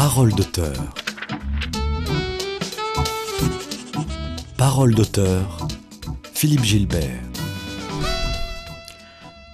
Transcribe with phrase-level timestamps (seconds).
[0.00, 0.94] Parole d'auteur.
[4.56, 5.66] Parole d'auteur.
[6.32, 7.20] Philippe Gilbert.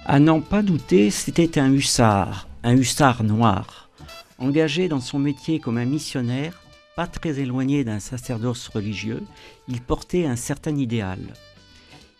[0.05, 3.89] À n'en pas douter, c'était un hussard, un hussard noir.
[4.37, 6.61] Engagé dans son métier comme un missionnaire,
[6.95, 9.23] pas très éloigné d'un sacerdoce religieux,
[9.67, 11.21] il portait un certain idéal.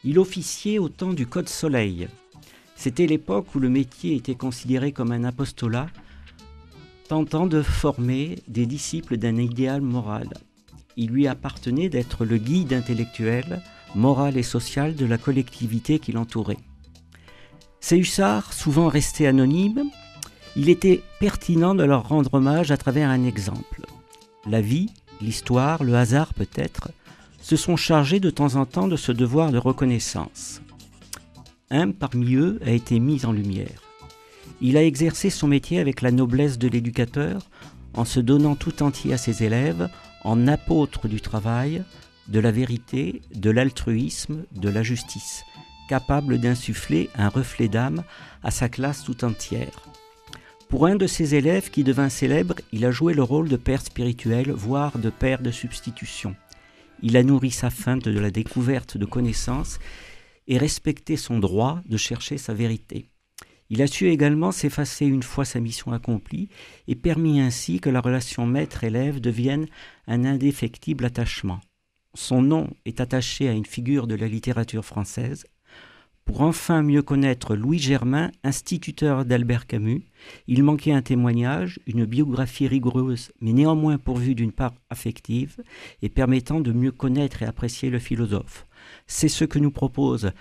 [0.04, 2.08] Il officiait au temps du Code Soleil.
[2.76, 5.90] C'était l'époque où le métier était considéré comme un apostolat,
[7.08, 10.30] tentant de former des disciples d'un idéal moral.
[10.98, 13.62] Il lui appartenait d'être le guide intellectuel,
[13.96, 16.58] moral et social de la collectivité qui l'entourait.
[17.80, 19.84] Ces hussards, souvent restés anonymes,
[20.56, 23.86] il était pertinent de leur rendre hommage à travers un exemple.
[24.48, 24.90] La vie,
[25.22, 26.90] l'histoire, le hasard peut-être,
[27.42, 30.62] se sont chargés de temps en temps de ce devoir de reconnaissance.
[31.70, 33.85] Un parmi eux a été mis en lumière.
[34.62, 37.50] Il a exercé son métier avec la noblesse de l'éducateur,
[37.94, 39.90] en se donnant tout entier à ses élèves,
[40.24, 41.84] en apôtre du travail,
[42.28, 45.44] de la vérité, de l'altruisme, de la justice,
[45.88, 48.04] capable d'insuffler un reflet d'âme
[48.44, 49.88] à sa classe tout entière.
[50.68, 53.82] Pour un de ses élèves qui devint célèbre, il a joué le rôle de père
[53.82, 56.36] spirituel, voire de père de substitution.
[57.04, 59.80] Il a nourri sa faim de la découverte de connaissances
[60.48, 63.10] et respecté son droit de chercher sa vérité.
[63.70, 66.50] Il a su également s'effacer une fois sa mission accomplie
[66.88, 69.68] et permis ainsi que la relation maître-élève devienne
[70.08, 71.62] un indéfectible attachement.
[72.14, 75.46] Son nom est attaché à une figure de la littérature française,
[76.26, 80.02] pour enfin mieux connaître Louis Germain, instituteur d'Albert Camus,
[80.48, 85.58] il manquait un témoignage, une biographie rigoureuse, mais néanmoins pourvue d'une part affective
[86.02, 88.66] et permettant de mieux connaître et apprécier le philosophe.
[89.06, 90.32] C'est ce que nous propose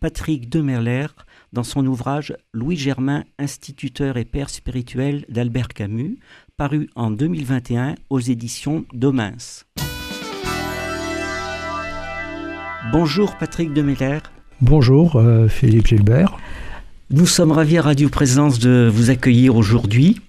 [0.00, 1.06] Patrick Demerler
[1.54, 6.18] dans son ouvrage Louis Germain, instituteur et père spirituel d'Albert Camus,
[6.56, 9.62] paru en 2021 aux éditions Domins.
[12.92, 14.18] Bonjour Patrick Demerler.
[14.60, 16.36] Bonjour euh, Philippe Gilbert.
[17.10, 20.20] Nous sommes ravis à Radio Présence de vous accueillir aujourd'hui.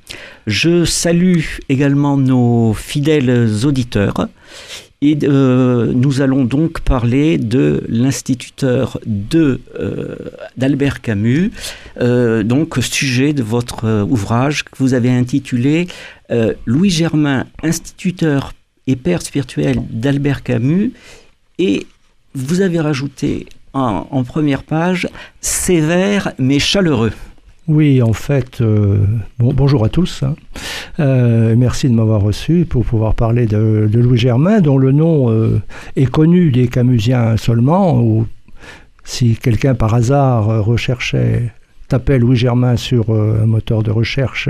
[0.46, 4.28] Je salue également nos fidèles auditeurs
[5.02, 9.00] et euh, nous allons donc parler de l'instituteur
[9.36, 10.16] euh,
[10.58, 11.52] d'Albert Camus,
[12.00, 15.88] donc sujet de votre ouvrage que vous avez intitulé
[16.66, 18.54] Louis Germain, instituteur
[18.88, 20.92] et père spirituel d'Albert Camus,
[21.60, 21.88] et
[22.34, 25.08] vous avez rajouté en, première page,
[25.42, 27.12] sévère mais chaleureux.
[27.68, 29.00] Oui, en fait, euh,
[29.40, 30.22] bon, bonjour à tous.
[30.22, 30.36] Hein.
[31.00, 35.60] Euh, merci de m'avoir reçu pour pouvoir parler de, Louis Germain, dont le nom euh,
[35.96, 38.00] est connu des Camusiens seulement.
[38.00, 38.28] Ou
[39.04, 41.52] si quelqu'un par hasard recherchait,
[41.88, 44.48] tapait Louis Germain sur un moteur de recherche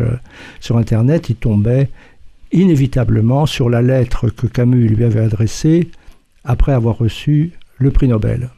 [0.59, 1.90] sur Internet, il tombait
[2.52, 5.90] inévitablement sur la lettre que Camus lui avait adressée
[6.44, 8.50] après avoir reçu le prix Nobel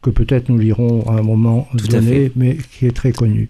[0.00, 3.48] que peut-être nous lirons à un moment donné, mais qui est très connu.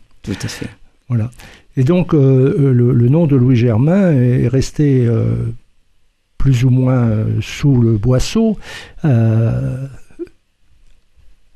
[1.09, 1.31] Voilà.
[1.78, 5.47] Et donc, euh, euh, le, nom de Louis Germain est resté euh,
[6.37, 8.59] plus ou moins sous le boisseau,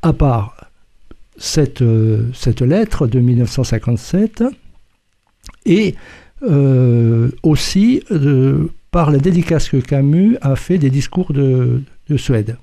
[0.03, 0.57] à part
[1.37, 4.45] cette, lettre de 1957,
[5.67, 5.95] et
[7.43, 8.03] aussi
[8.91, 11.83] par la dédicace que Camus a fait des discours de
[12.17, 12.57] Suède.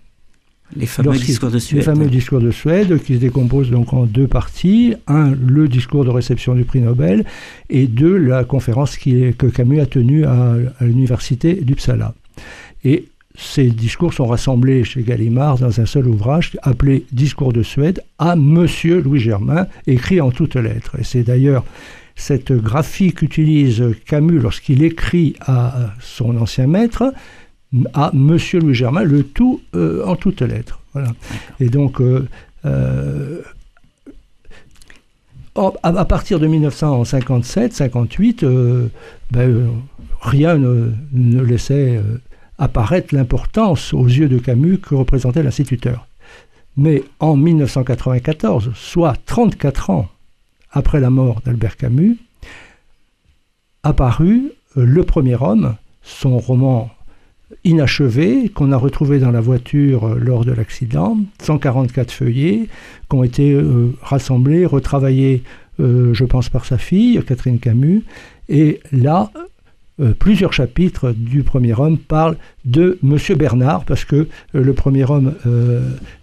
[0.76, 1.80] Les fameux discours de Suède.
[1.80, 4.94] Les fameux discours de Suède qui se décomposent donc en deux parties.
[5.08, 7.26] Un, le discours de réception du prix Nobel,
[7.70, 12.14] et deux, la conférence qui, que Camus a tenue à, l'université d'Uppsala.
[12.84, 18.04] Et ces discours sont rassemblés chez Gallimard dans un seul ouvrage appelé Discours de Suède
[18.18, 20.98] à Monsieur Louis Germain, écrit en toutes lettres.
[21.00, 21.64] Et c'est d'ailleurs
[22.16, 27.14] cette graphie qu'utilise Camus lorsqu'il écrit à son ancien maître,
[27.94, 30.80] à Monsieur Louis Germain, le tout euh, en toutes lettres.
[30.94, 31.12] Voilà.
[31.60, 32.28] Et donc, euh,
[32.66, 33.44] euh,
[35.56, 38.90] à, partir de 1957-58,
[39.32, 39.68] ben,
[40.22, 42.02] rien ne, ne laissait
[42.58, 46.08] apparaître l'importance aux yeux de Camus que représentait l'instituteur.
[46.78, 50.08] Mais en 1994, soit 34 ans
[50.72, 52.18] après la mort d'Albert Camus,
[53.84, 56.90] apparut Le Premier Homme, son roman
[57.64, 62.68] inachevé qu'on a retrouvé dans la voiture euh, lors de l'accident, 144 feuillets
[63.10, 65.44] qui ont été euh, rassemblés, retravaillés,
[65.80, 68.04] euh, je pense, par sa fille, Catherine Camus.
[68.48, 69.32] Et là,
[70.18, 75.34] plusieurs chapitres du premier homme parlent de Monsieur Bernard, parce que le premier homme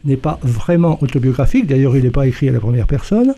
[0.03, 3.35] n'est pas vraiment autobiographique, d'ailleurs il n'est pas écrit à la première personne.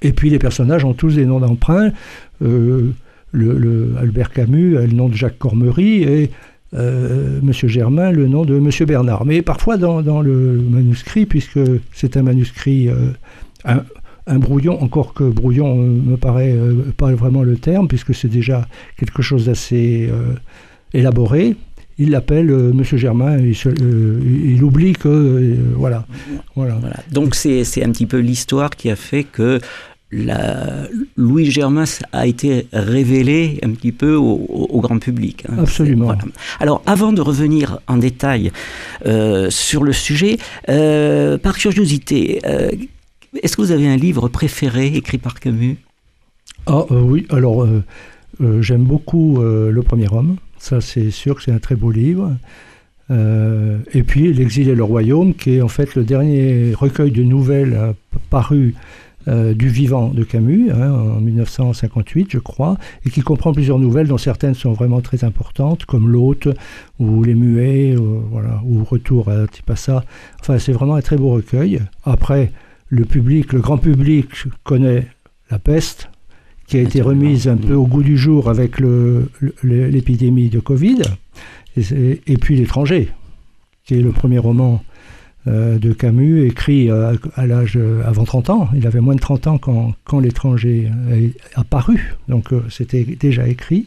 [0.00, 1.92] Et puis les personnages ont tous des noms d'emprunt.
[2.40, 6.30] le, Albert Camus a le nom de Jacques Cormery et
[6.74, 9.24] euh, Monsieur Germain le nom de Monsieur Bernard.
[9.24, 11.60] Mais parfois dans, le manuscrit, puisque
[11.92, 12.88] c'est un manuscrit,
[13.64, 13.82] un,
[14.26, 16.56] un, brouillon, encore que brouillon me paraît
[16.96, 18.66] pas vraiment le terme, puisque c'est déjà
[18.96, 20.10] quelque chose d'assez
[20.94, 21.56] élaboré
[21.98, 26.06] il l'appelle euh, Monsieur Germain, il, euh, oublie que euh, voilà,
[26.54, 26.78] voilà.
[27.10, 29.60] Donc c'est un petit peu l'histoire qui a fait que
[30.12, 30.86] la,
[31.16, 35.44] Louis Germain a été révélé un petit peu au, grand public.
[35.48, 35.56] Hein.
[35.58, 36.14] Absolument.
[36.60, 38.52] Alors, avant de revenir en détail
[39.48, 42.40] sur le sujet, par curiosité,
[43.42, 45.78] est-ce que vous avez un livre préféré écrit par Camus?
[46.66, 47.66] Ah oui, alors
[48.60, 50.36] j'aime beaucoup Le Premier Homme.
[50.58, 52.36] Ça, c'est sûr que c'est un très beau livre.
[53.10, 57.22] Euh, et puis L'exil et le royaume, qui est en fait le dernier recueil de
[57.22, 57.92] nouvelles euh,
[58.30, 58.74] paru
[59.28, 62.76] euh, du vivant de Camus, hein, en 1958, je crois,
[63.06, 66.48] et qui comprend plusieurs nouvelles, dont certaines sont vraiment très importantes, comme L'Hôte,
[66.98, 70.04] ou Les Muets, ou, voilà, ou Retour à Tipassa.
[70.40, 71.80] Enfin, c'est vraiment un très beau recueil.
[72.04, 72.52] Après,
[72.88, 74.28] le public, le grand public
[74.64, 75.06] connaît
[75.50, 76.10] La Peste,
[76.66, 78.80] qui a été remise un peu au goût du jour avec
[79.62, 81.02] l'épidémie de Covid,
[81.76, 83.10] et, puis L'étranger,
[83.84, 84.82] qui est le premier roman
[85.46, 88.68] de Camus, écrit euh, à l'âge euh, avant 30 ans.
[88.74, 90.90] Il avait moins de 30 ans quand, quand L'étranger
[91.54, 93.86] a paru, donc c'était déjà écrit.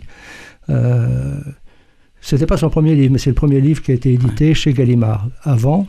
[2.20, 4.74] c'était pas son premier livre, mais c'est le premier livre qui a été édité chez
[4.74, 5.30] Gallimard.
[5.44, 5.88] Avant,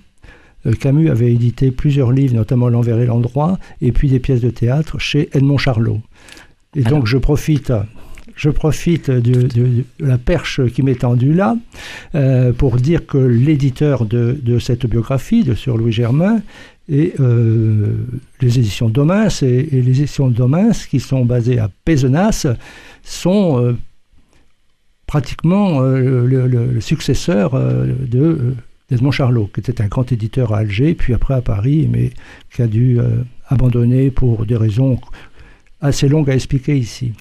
[0.80, 4.98] Camus avait édité plusieurs livres, notamment L'envers et l'endroit, et puis des pièces de théâtre
[5.00, 6.00] chez Edmond Charlot.
[6.76, 7.72] Et donc je profite,
[8.36, 11.56] je profite de, la perche qui m'est tendue là
[12.14, 16.42] euh, pour dire que l'éditeur de, cette biographie de sur Louis Germain
[16.88, 17.94] et euh,
[18.40, 22.46] les éditions Domins et, les éditions Domins qui sont basées à Pézenas
[23.02, 23.72] sont euh,
[25.06, 28.54] pratiquement le, successeur de
[28.90, 32.10] Desmond Charlot, qui était un grand éditeur à Alger, puis après à Paris, mais
[32.52, 32.98] qui a dû
[33.48, 34.98] abandonner pour des raisons
[35.86, 37.12] assez longue à expliquer ici.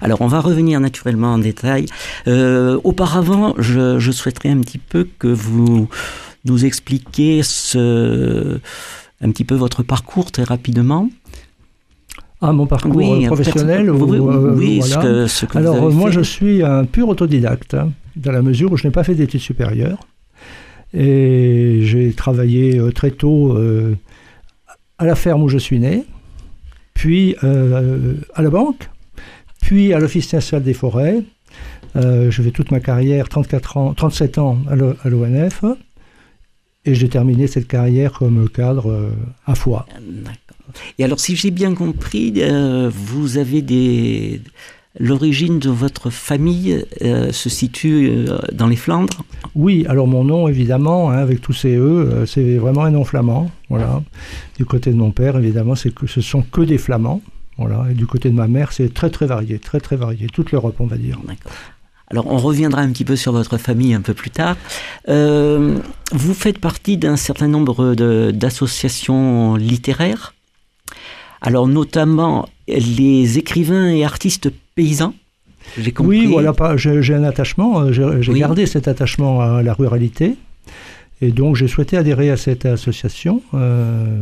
[0.00, 1.86] Alors on va revenir naturellement en détail.
[2.26, 5.88] Euh, auparavant, je, souhaiterais un petit peu que vous
[6.44, 8.58] nous expliquiez ce,
[9.20, 11.08] un petit peu votre parcours très rapidement.
[12.40, 16.84] Ah, mon parcours euh, professionnel Oui, oui euh, ce, que, Alors, moi, je suis un
[16.84, 20.08] pur autodidacte, hein, dans la mesure où je n'ai pas fait d'études supérieures.
[20.92, 23.56] Et j'ai travaillé très tôt
[24.98, 26.04] à la ferme où je suis né,
[26.94, 28.88] puis euh, à la banque,
[29.60, 31.22] puis à l'Office national des forêts.
[31.96, 35.64] Euh, je fais toute ma carrière, 34 ans, 37 ans à l'ONF,
[36.84, 39.10] et j'ai terminé cette carrière comme cadre euh,
[39.46, 39.86] à Foix.
[40.98, 42.42] Et alors, si j'ai bien compris,
[42.90, 44.40] vous avez des...
[44.98, 49.24] L'origine de votre famille se situe dans les Flandres?
[49.54, 53.50] Oui, alors mon nom, évidemment, hein, avec tous ces E, c'est vraiment un nom flamand.
[53.70, 54.02] Voilà.
[54.58, 57.22] Du côté de mon père, évidemment, c'est que ce sont que des flamands.
[57.56, 57.86] Voilà.
[57.90, 60.26] Et du côté de ma mère, c'est très très varié, très très varié.
[60.32, 61.18] Toute l'Europe, on va dire.
[62.08, 64.56] Alors, on reviendra un petit peu sur votre famille un peu plus tard.
[65.08, 65.78] Euh,
[66.12, 67.94] vous faites partie d'un certain nombre
[68.32, 70.34] d'associations littéraires?
[71.42, 75.14] Alors, notamment les écrivains et artistes paysans.
[76.00, 80.36] Oui, voilà, j'ai un attachement, euh, j'ai gardé cet attachement à la ruralité.
[81.22, 84.20] Et donc j'ai souhaité adhérer à cette association euh,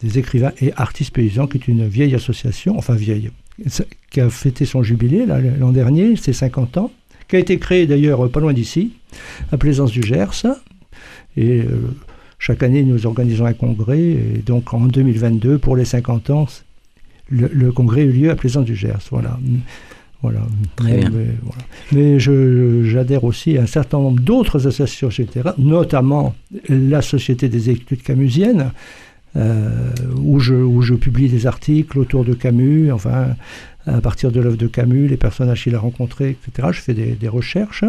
[0.00, 3.30] des écrivains et artistes paysans, qui est une vieille association, enfin vieille,
[4.10, 6.90] qui a fêté son jubilé l'an dernier, c'est 50 ans,
[7.28, 8.94] qui a été créée d'ailleurs pas loin d'ici,
[9.52, 10.44] à Plaisance du Gers.
[11.36, 11.94] Et euh,
[12.40, 14.00] chaque année, nous organisons un congrès.
[14.00, 16.46] Et donc en 2022, pour les 50 ans,
[17.30, 19.08] le, le congrès eut lieu à Plaisance du Gers.
[19.10, 19.38] Voilà.
[20.22, 20.42] Voilà.
[21.92, 26.34] Mais, j'adhère aussi à un certain nombre d'autres associations, etc., notamment
[26.68, 28.72] la Société des études camusiennes,
[29.36, 33.28] euh, où, je, où je publie des articles autour de Camus, enfin,
[33.86, 36.68] à partir de l'œuvre de Camus, les personnages qu'il a rencontrés, etc.
[36.72, 37.84] Je fais des, recherches.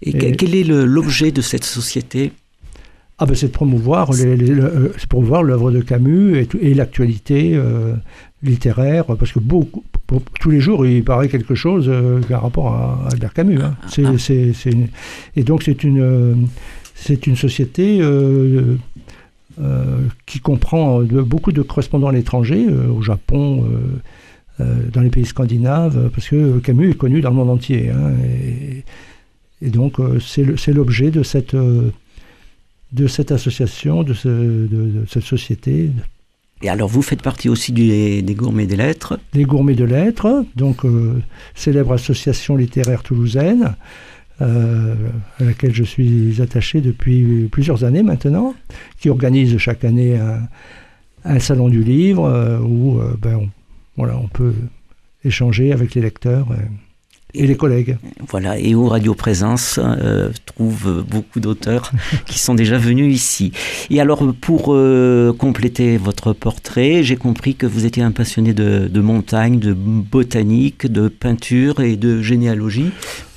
[0.00, 2.32] Et, quel est l'objet de cette société?
[3.20, 7.94] Ah ben c'est de promouvoir euh, l'œuvre de Camus et, et l'actualité euh,
[8.42, 9.84] littéraire, parce que beaucoup,
[10.40, 13.60] tous les jours, il paraît quelque chose euh, par rapport à, Albert Camus.
[13.60, 13.76] Hein.
[13.82, 14.70] Ah, ah.
[15.36, 16.48] et donc c'est une,
[16.94, 18.76] c'est une société euh,
[19.60, 23.68] euh, qui comprend beaucoup de correspondants à l'étranger, au Japon,
[24.58, 27.90] dans les pays scandinaves, parce que Camus est connu dans le monde entier.
[27.90, 28.12] Hein.
[29.60, 35.90] et, donc c'est l'objet de cette, de cette association, de, de cette société
[36.62, 39.18] Et alors, vous faites partie aussi des, Gourmets des Lettres.
[39.34, 41.22] Les Gourmets de Lettres, donc euh,
[41.54, 43.76] célèbre association littéraire toulousaine,
[44.40, 44.94] euh,
[45.40, 48.54] à laquelle je suis attaché depuis plusieurs années maintenant,
[48.98, 50.18] qui organise chaque année
[51.24, 53.48] un, salon du livre euh, où ben, on,
[53.96, 54.54] voilà, on peut
[55.24, 56.48] échanger avec les lecteurs
[57.34, 57.98] les collègues.
[58.28, 61.92] Voilà, et où Radio Présence euh, trouve beaucoup d'auteurs
[62.26, 63.52] qui sont déjà venus ici.
[63.90, 69.00] Et alors, pour euh, compléter votre portrait, j'ai compris que vous étiez un passionné de,
[69.00, 72.90] montagne, de botanique, de peinture et de généalogie.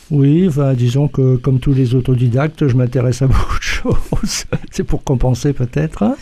[0.10, 4.46] Oui, disons que comme tous les autodidactes, je m'intéresse à beaucoup de choses.
[4.70, 6.16] C'est pour compenser peut-être.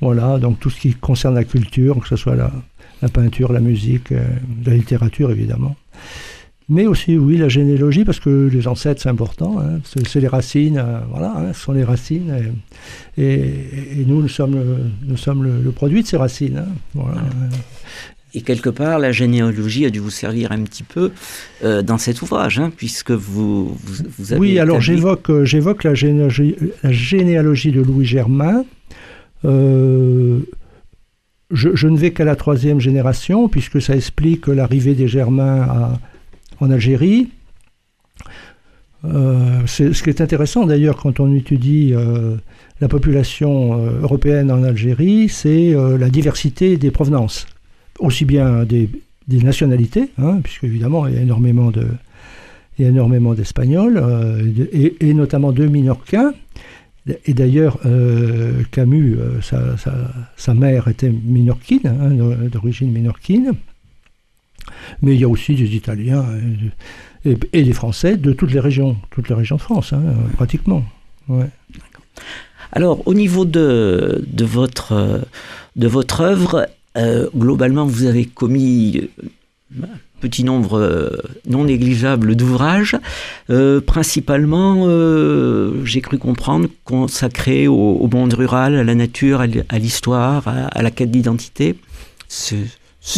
[0.00, 2.52] Voilà, donc tout ce qui concerne la culture, que ce soit la,
[3.02, 4.24] la peinture, la musique, euh,
[4.64, 5.76] la littérature évidemment
[6.68, 10.78] mais aussi, oui, la généalogie, parce que les ancêtres, c'est important, hein, c'est les racines,
[10.78, 12.54] euh, voilà, hein, ce sont les racines,
[13.18, 13.52] et,
[14.06, 16.64] nous, nous sommes, le, nous sommes le, produit de ces racines.
[16.96, 17.02] Hein,
[18.32, 21.12] et quelque part, la généalogie a dû vous servir un petit peu
[21.62, 23.76] euh, dans cet ouvrage, puisque vous,
[24.18, 24.40] vous, avez.
[24.40, 28.64] Oui, alors j'évoque, euh, j'évoque la, généalogie, la généalogie de Louis Germain.
[29.44, 30.40] je,
[31.50, 35.98] je, ne vais qu'à la troisième génération, puisque ça explique l'arrivée des Germains à,
[36.60, 37.28] en Algérie.
[39.04, 42.36] Euh, ce qui est intéressant d'ailleurs quand on étudie euh,
[42.80, 47.46] la population euh, européenne en Algérie, c'est la diversité des provenances,
[47.98, 48.88] aussi bien des,
[49.28, 51.86] nationalités, hein, puisque évidemment il y a énormément de,
[52.78, 54.02] énormément d'Espagnols,
[54.72, 56.32] et, notamment de Minorquins.
[57.26, 57.78] Et d'ailleurs,
[58.70, 59.18] Camus,
[60.36, 63.52] sa, mère était minorquine, hein, d'origine minorquine.
[65.02, 66.24] Mais il y a aussi des Italiens
[67.24, 70.02] et, des Français de toutes les régions, toutes les régions de France, hein,
[70.36, 70.84] pratiquement.
[72.72, 75.22] Alors, au niveau de, de, votre,
[75.76, 79.08] de votre œuvre, euh, globalement, vous avez commis
[79.80, 79.86] un
[80.20, 81.08] petit nombre euh,
[81.48, 82.96] non négligeable d'ouvrages,
[83.50, 84.88] euh, principalement,
[85.84, 90.82] j'ai cru comprendre, consacrés au, au, monde rural, à la nature, à l'histoire, à, à,
[90.82, 91.76] la quête d'identité.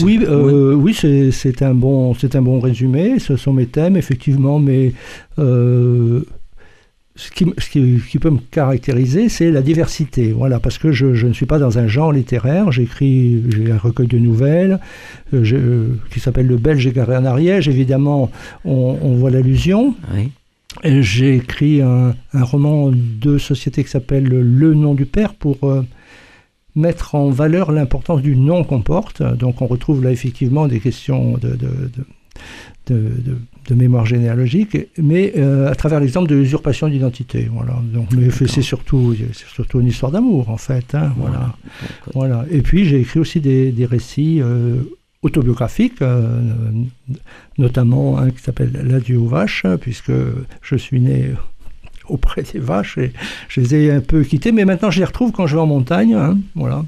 [0.02, 3.18] Oui, euh, oui c'est un, bon, un bon résumé.
[3.18, 4.92] Ce sont mes thèmes, effectivement, mais
[5.38, 6.22] euh,
[7.14, 10.32] ce, qui, ce, qui, peut me caractériser, c'est la diversité.
[10.32, 12.72] Voilà, parce que je, je, ne suis pas dans un genre littéraire.
[12.72, 14.80] J'écris, j'ai un recueil de nouvelles
[15.32, 17.68] euh, qui s'appelle Le Belge égaré en Ariège.
[17.68, 18.30] Évidemment,
[18.64, 19.94] on, on voit l'allusion.
[20.14, 20.30] Oui.
[20.84, 25.56] J'ai écrit un, un, roman de société qui s'appelle Le nom du père pour
[26.76, 29.22] mettre en valeur l'importance du nom qu'on porte.
[29.22, 31.56] Donc on retrouve là effectivement des questions de,
[32.86, 37.48] de, mémoire généalogique, mais euh, à travers l'exemple de l'usurpation d'identité.
[37.52, 37.80] Voilà.
[37.92, 40.94] Donc, mais c'est surtout, surtout une histoire d'amour en fait.
[40.94, 41.56] Hein, voilà.
[42.14, 42.44] voilà.
[42.50, 44.76] Et puis j'ai écrit aussi des, récits euh,
[45.22, 46.40] autobiographiques, euh,
[47.58, 50.12] notamment un qui s'appelle L'adieu aux vaches, puisque
[50.62, 51.32] je suis né
[52.08, 53.12] auprès des vaches et
[53.48, 55.66] je les ai un peu quittés, mais maintenant je les retrouve quand je vais en
[55.66, 56.14] montagne.
[56.14, 56.84] Hein, voilà.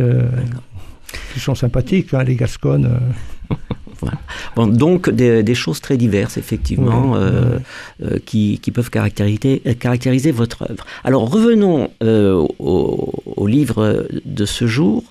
[0.00, 0.28] Euh,
[1.36, 2.98] ils sont sympathiques, hein, les Gasconnes.
[3.50, 3.54] Euh.
[4.56, 7.60] Bon, donc des, choses très diverses, effectivement, euh,
[8.26, 10.84] qui, peuvent caractériser, caractériser votre œuvre.
[11.04, 11.88] Alors revenons
[12.58, 15.04] au, livre de ce jour.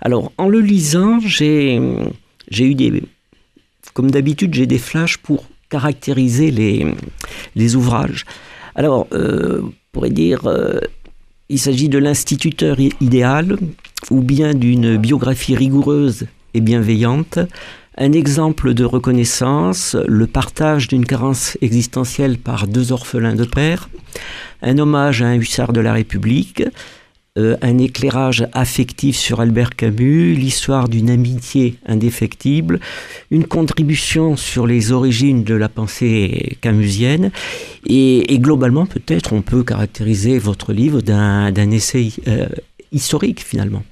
[0.00, 3.02] Alors en le lisant, j'ai eu des...
[3.94, 6.86] Comme d'habitude, j'ai des flashs pour caractériser les,
[7.56, 8.24] les ouvrages.
[8.76, 10.78] Alors, euh, on pourrait dire, euh,
[11.48, 13.56] il s'agit de l'instituteur idéal
[14.10, 17.38] ou bien d'une biographie rigoureuse et bienveillante,
[17.96, 23.88] un exemple de reconnaissance, le partage d'une carence existentielle par deux orphelins de père,
[24.60, 26.62] un hommage à un hussard de la République,
[27.36, 32.80] euh, un éclairage affectif sur Albert Camus, l'histoire d'une amitié indéfectible,
[33.30, 37.30] une contribution sur les origines de la pensée camusienne,
[37.86, 42.46] et, globalement peut-être on peut caractériser votre livre d'un essai euh,
[42.92, 43.82] historique finalement.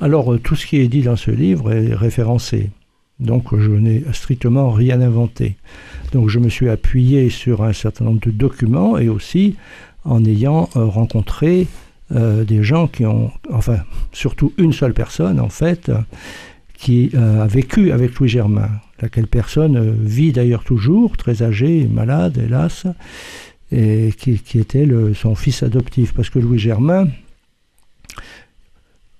[0.00, 2.70] Alors euh, tout ce qui est dit dans ce livre est référencé.
[3.18, 5.56] Donc je n'ai strictement rien inventé.
[6.12, 9.56] Donc je me suis appuyé sur un certain nombre de documents et aussi
[10.04, 11.66] en ayant rencontré
[12.12, 13.78] euh, des gens qui ont, enfin,
[14.12, 15.90] surtout une seule personne, en fait,
[16.76, 18.68] qui euh, a vécu avec Louis Germain,
[19.00, 22.86] laquelle personne euh, vit d'ailleurs toujours, très âgée, malade, hélas,
[23.72, 26.12] et qui, était son fils adoptif.
[26.12, 27.08] Parce que Louis Germain,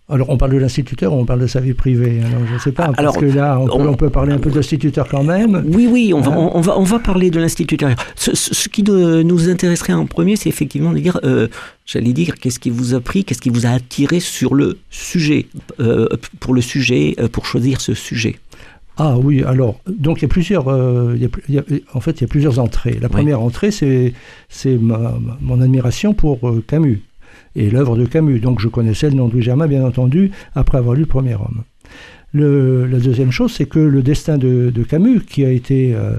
[0.07, 2.21] Alors, on parle de l'instituteur ou on parle de sa vie privée?
[2.21, 4.35] Alors, je ne sais pas, parce Alors, que là, on, peut, on- on peut parler
[4.35, 5.65] un peu de l'instituteur quand même.
[5.67, 6.51] Oui, oui, on va, Hein?
[6.53, 7.91] on, va, on va parler de l'instituteur.
[8.15, 11.49] Ce, ce- ce qui de- nous intéresserait en premier, c'est effectivement de dire, euh,
[11.87, 15.47] j'allais dire, qu'est-ce qui vous a pris, qu'est-ce qui vous a attiré sur le sujet,
[15.81, 16.07] euh,
[16.39, 18.37] pour le sujet, euh, pour choisir ce sujet.
[18.99, 21.65] Ah oui, alors, donc il y a plusieurs, euh, il y a- il y a-
[21.95, 22.99] en fait, il y a plusieurs entrées.
[23.01, 24.13] La première entrée, c'est,
[25.41, 27.01] mon admiration pour euh, Camus
[27.57, 28.41] et l'œuvre de Camus.
[28.41, 31.35] Donc je connaissais le nom de Louis Germain, bien entendu, après avoir lu Le Premier
[31.35, 31.65] Homme.
[32.35, 36.17] La deuxième chose, c'est que le destin de, Camus, qui a été, euh,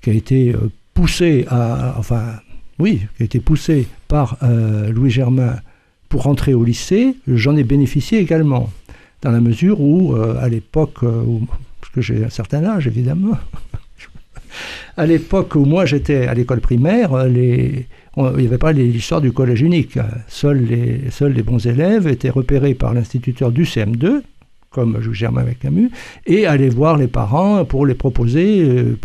[0.00, 2.36] qui a été euh, poussé à, enfin,
[2.78, 5.56] oui, qui a été poussé par euh, Louis Germain
[6.08, 8.70] pour rentrer au lycée, j'en ai bénéficié également,
[9.20, 13.38] dans la mesure où, à l'époque, parce que j'ai un certain âge, évidemment,
[14.96, 17.86] à l'époque où moi j'étais à l'école primaire, les,
[18.16, 19.98] on- il n'y avait pas l'histoire du collège unique.
[20.28, 24.22] Seuls les, bons élèves étaient repérés par l'instituteur du CM2,
[24.70, 25.90] comme Germain avec Camus,
[26.26, 28.96] et allaient voir les parents pour les proposer, euh,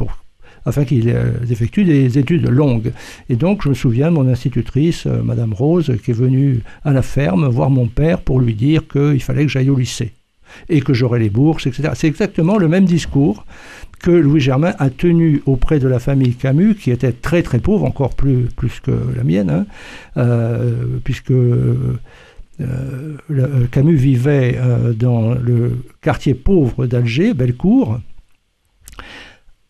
[0.66, 2.92] afin qu'ils euh, effectuent des études longues.
[3.30, 6.92] Et donc je me souviens de mon institutrice, euh, Madame Rose, qui est venue à
[6.92, 10.14] la ferme voir mon père pour lui dire qu'il fallait que j'aille au lycée
[10.70, 11.90] et que j'aurais les bourses, etc.
[11.96, 13.46] C'est exactement le même discours
[14.06, 17.86] que Louis Germain a tenu auprès de la famille Camus, qui était très très pauvre,
[17.86, 18.50] encore plus,
[18.84, 19.66] que la mienne, hein,
[20.18, 21.98] euh, puisque euh,
[22.62, 24.60] euh, Camus vivait
[24.96, 28.00] dans le quartier pauvre d'Alger, Bellecour,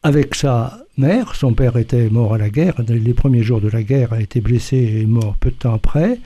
[0.03, 1.33] avec sa mère.
[1.33, 4.41] Son père était mort à la guerre, les premiers jours de la guerre, a été
[4.41, 6.19] blessé et mort peu de temps après.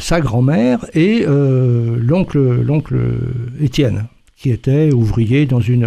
[0.00, 2.98] Sa grand-mère et l'oncle
[3.60, 4.06] Étienne,
[4.36, 5.86] qui était ouvrier dans une,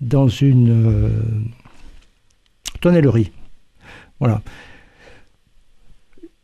[0.00, 1.08] dans une euh,
[2.80, 3.32] tonnellerie.
[4.20, 4.42] Voilà.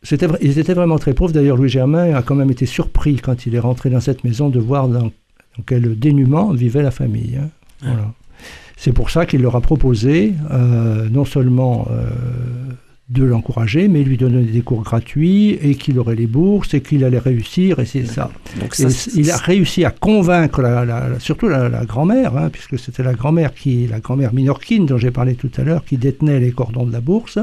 [0.03, 1.33] C'était, vra- ils étaient vraiment très pauvres.
[1.33, 4.49] D'ailleurs, Louis Germain a quand même été surpris quand il est rentré dans cette maison
[4.49, 7.37] de voir dans, dans quel dénuement vivait la famille.
[7.37, 7.49] hein.
[7.83, 8.13] Voilà.
[8.77, 12.11] C'est pour ça qu'il leur a proposé euh, non seulement euh,
[13.13, 17.05] de l'encourager, mais lui donner des cours gratuits et qu'il aurait les bourses et qu'il
[17.05, 17.79] allait réussir.
[17.79, 18.31] Et c'est ça.
[18.61, 18.75] Donc
[19.15, 23.13] il a réussi à convaincre, la, la- la- surtout la, grand-mère, hein, puisque c'était la
[23.15, 26.87] grand-mère qui, la grand-mère minorquine dont j'ai parlé tout à l'heure, qui détenait les cordons
[26.87, 27.39] de la bourse,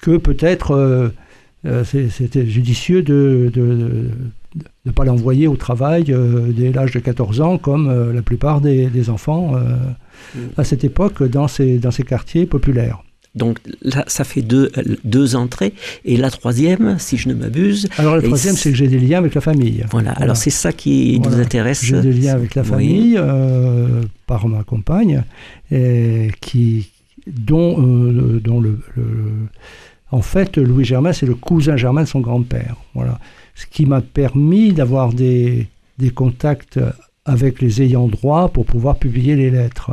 [0.00, 1.08] que peut-être euh,
[1.66, 3.50] euh, c'était judicieux de
[4.86, 8.60] ne pas l'envoyer au travail euh, dès l'âge de 14 ans, comme euh, la plupart
[8.60, 9.76] des, des enfants euh,
[10.56, 13.02] à cette époque dans ces, dans ces quartiers populaires.
[13.34, 14.70] Donc là, ça fait deux,
[15.04, 15.74] deux entrées.
[16.04, 19.18] Et la troisième, si je ne m'abuse, Alors Et troisième, c'est que j'ai des liens
[19.18, 19.84] avec la famille.
[19.90, 20.12] voilà.
[20.12, 21.84] Alors c'est ça qui nous intéresse.
[21.84, 22.68] J'ai des liens avec la Oui.
[22.68, 25.24] famille euh, par ma compagne,
[25.72, 26.90] et qui,
[27.26, 29.48] dont, euh, dont le, le-
[30.12, 32.76] En fait, Louis Germain, c'est le cousin germain de son grand-père.
[32.94, 33.18] Voilà.
[33.56, 35.66] Ce qui m'a permis d'avoir des,
[35.98, 36.78] des contacts
[37.24, 39.90] avec les ayants droit pour pouvoir publier les lettres.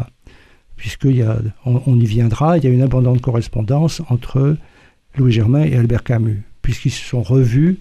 [0.82, 1.26] Puisqu'il y
[1.64, 4.58] on, y viendra, il y a une abondante correspondance entre
[5.16, 7.78] Louis Germain et Albert Camus, puisqu'ils se sont revus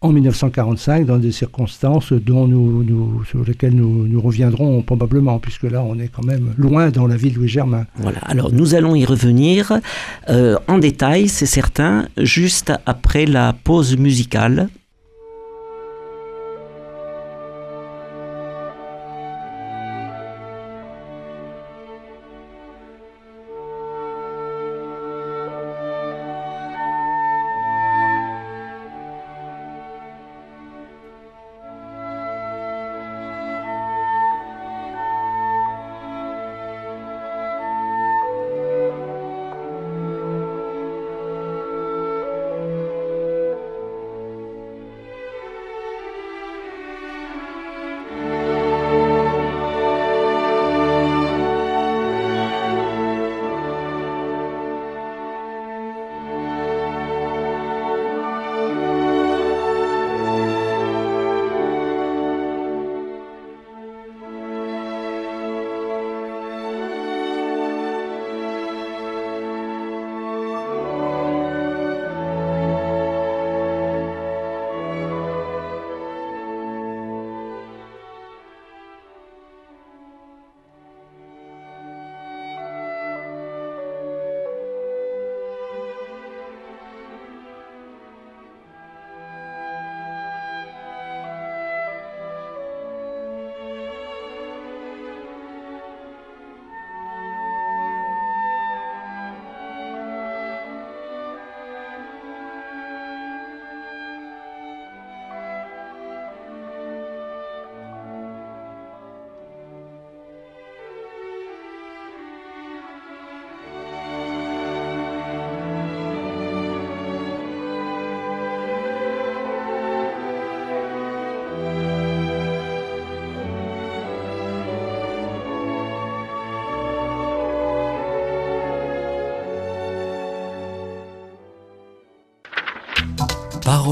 [0.00, 5.82] en 1945 dans des circonstances dont nous, sur lesquelles nous, nous reviendrons probablement, puisque là
[5.82, 7.86] on est quand même loin dans la vie de Louis Germain.
[7.96, 9.80] Voilà, alors nous allons y revenir
[10.28, 14.68] euh, en détail, c'est certain, juste après la pause musicale.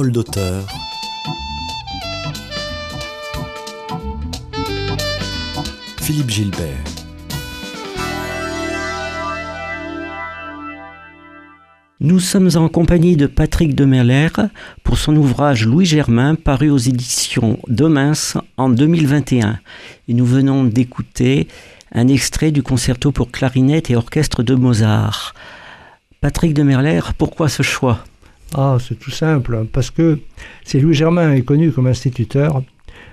[0.04, 0.66] D'auteur.
[6.02, 6.66] Philippe Gilbert.
[12.00, 14.28] Nous sommes en compagnie de Patrick Demerler
[14.84, 18.12] pour son ouvrage Louis Germain paru aux éditions Domins
[18.58, 19.58] en 2021.
[20.08, 21.48] Et nous venons d'écouter
[21.92, 25.34] un extrait du concerto pour clarinette et orchestre de Mozart.
[26.20, 28.04] Patrick Demerler, pourquoi ce choix?
[28.54, 30.20] Ah, c'est tout simple, parce que
[30.64, 32.62] si Louis Germain est connu comme instituteur,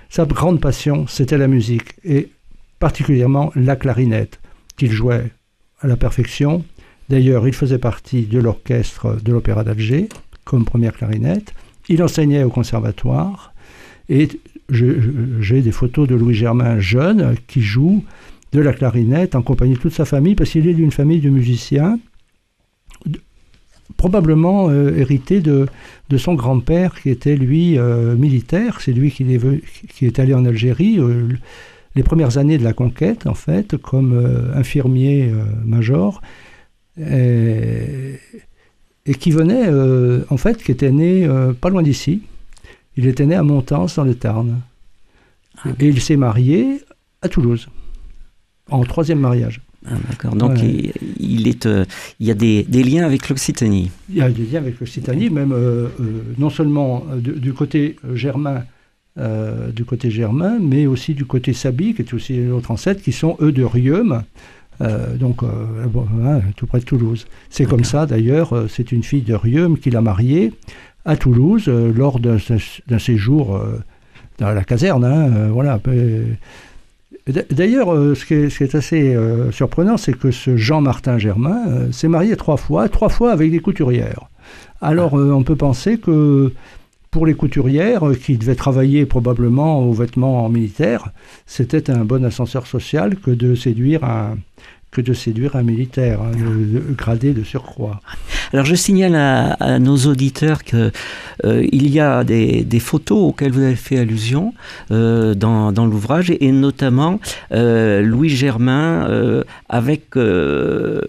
[0.08, 2.28] sa grande passion, c'était la musique, et
[2.78, 4.40] particulièrement la clarinette,
[4.76, 5.30] qu'il jouait
[5.80, 6.64] à la perfection
[7.08, 10.08] D'ailleurs, il faisait partie de l'orchestre de l'Opéra d'Alger
[10.44, 11.54] comme première clarinette.
[11.88, 13.52] Il enseignait au conservatoire
[14.08, 14.28] et
[14.70, 18.04] j'ai des photos de Louis Germain jeune qui joue
[18.52, 21.28] de la clarinette en compagnie de toute sa famille parce qu'il est d'une famille de
[21.28, 21.98] musiciens
[23.96, 25.66] probablement euh, hérité de,
[26.08, 28.80] de son grand-père qui était lui euh, militaire.
[28.80, 29.40] C'est lui qui est,
[29.88, 31.28] qui est, allé en Algérie euh,
[31.94, 35.32] les premières années de la conquête en fait comme infirmier
[35.64, 36.20] major
[36.98, 38.18] et,
[39.20, 39.68] qui venait,
[40.28, 41.28] en fait, qui était né
[41.60, 42.22] pas loin d'ici.
[42.96, 44.60] Il était né à Montance, dans le Tarn.
[45.62, 45.68] Ah.
[45.78, 46.80] Et il s'est marié
[47.22, 47.68] à Toulouse,
[48.70, 49.60] en troisième mariage.
[49.86, 50.34] Ah, D'accord.
[50.34, 51.84] Donc il, est, euh,
[52.20, 53.90] il y a des, des liens avec l'Occitanie.
[54.08, 55.54] Il y a des liens avec l'Occitanie, même
[56.38, 58.64] non seulement du côté germain,
[59.16, 63.36] du côté germain, mais aussi du côté sabi, qui est aussi notre ancêtre, qui sont
[63.40, 63.62] eux de
[64.80, 65.86] euh, donc, euh,
[66.24, 67.26] hein, tout près de Toulouse.
[67.50, 70.52] C'est comme ça, d'ailleurs, euh, c'est une fille de Rieux qui l'a marié
[71.04, 72.38] à Toulouse lors d'un
[72.98, 73.60] séjour
[74.38, 75.04] dans la caserne.
[75.04, 75.78] Hein, voilà.
[77.26, 79.16] D'ailleurs, ce, qui est assez
[79.50, 84.28] surprenant, c'est que ce Jean-Martin Germain s'est marié trois fois, trois fois avec des couturières.
[84.82, 85.34] Alors, ah.
[85.34, 86.52] on peut penser que
[87.10, 91.12] pour les couturières, qui devaient travailler probablement aux vêtements militaires,
[91.46, 94.36] c'était un bon ascenseur social que de séduire un,
[94.94, 96.30] que de séduire un militaire, hein,
[96.96, 98.00] gradé de surcroît.
[98.52, 100.92] Alors je signale à, nos auditeurs qu'il
[101.44, 104.54] euh, y a des, photos auxquelles vous avez fait allusion
[104.92, 107.18] euh, dans, l'ouvrage, et, notamment
[107.52, 109.08] euh, Louis Germain
[109.68, 111.00] avec des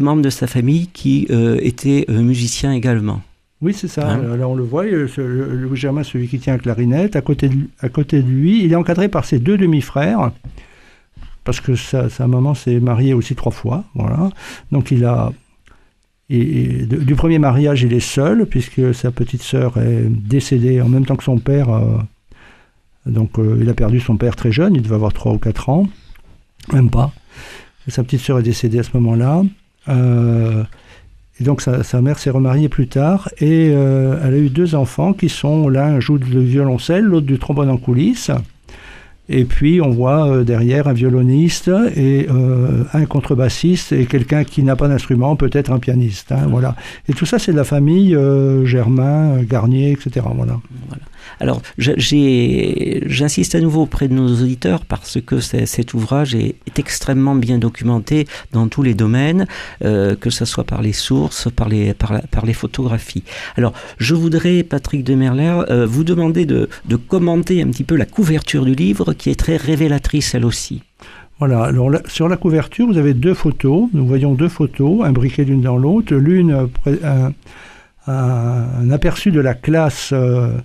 [0.00, 1.26] membres de sa famille qui
[1.60, 3.22] étaient musiciens également.
[3.62, 4.10] Oui, c'est ça.
[4.10, 4.32] Hein?
[4.34, 7.88] Alors on le voit, Louis Germain, celui qui tient la clarinette, à côté, de, à
[7.88, 10.30] côté de lui, il est encadré par ses deux demi-frères
[11.46, 13.84] parce que sa, maman s'est mariée aussi trois fois.
[13.94, 14.28] Voilà.
[14.72, 15.32] Donc il a.
[16.28, 21.14] Du premier mariage, il est seul, puisque sa petite sœur est décédée en même temps
[21.14, 21.70] que son père.
[21.70, 21.98] Euh,
[23.06, 25.68] donc euh, il a perdu son père très jeune, il devait avoir trois ou quatre
[25.68, 25.86] ans,
[26.72, 27.12] même pas.
[27.86, 29.44] sa petite sœur est décédée à ce moment-là.
[29.88, 30.64] Euh,
[31.38, 35.12] et donc sa, sa mère s'est remariée plus tard et elle a eu deux enfants
[35.12, 38.32] qui sont l'un joue du violoncelle, l'autre du trombone en coulisses.
[39.28, 44.62] Et puis on voit euh, derrière un violoniste et euh, un contrebassiste et quelqu'un qui
[44.62, 46.32] n'a pas d'instrument, peut-être un pianiste.
[46.32, 46.76] Hein, voilà.
[47.08, 50.26] Et tout ça, c'est de la famille euh, Germain, Garnier, etc.
[50.34, 50.60] Voilà.
[50.88, 51.02] voilà.
[51.40, 57.58] Alors, j'insiste à nouveau auprès de nos auditeurs parce que cet ouvrage est, extrêmement bien
[57.58, 59.46] documenté dans tous les domaines,
[59.80, 61.94] que ce soit par les sources, par les,
[62.52, 63.24] photographies.
[63.56, 66.68] Alors, je voudrais, Patrick Demerler, euh, vous demander de,
[67.08, 70.82] commenter un petit peu la couverture du livre qui est très révélatrice elle aussi.
[71.38, 73.88] Voilà, alors sur la couverture, vous avez deux photos.
[73.92, 76.14] Nous voyons deux photos, imbriquées l'une dans l'autre.
[76.14, 76.68] L'une,
[77.04, 77.32] un,
[78.06, 80.56] un, aperçu de la classe euh,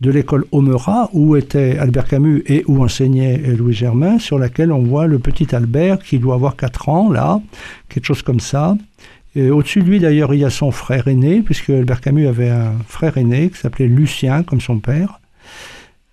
[0.00, 4.82] de l'école Omera, où était Albert Camus et où enseignait Louis Germain, sur laquelle on
[4.82, 7.40] voit le petit Albert qui doit avoir 4 ans, là,
[7.88, 8.76] quelque chose comme ça.
[9.36, 12.72] Au-dessus de lui, d'ailleurs, il y a son frère aîné, puisque Albert Camus avait un
[12.88, 15.20] frère aîné qui s'appelait Lucien, comme son père.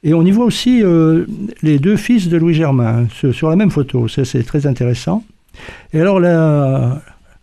[0.04, 1.26] Et on y voit aussi euh,
[1.62, 4.08] les deux fils de Louis Germain, sur la même photo.
[4.08, 5.24] C'est très intéressant.
[5.94, 7.02] Et alors, la,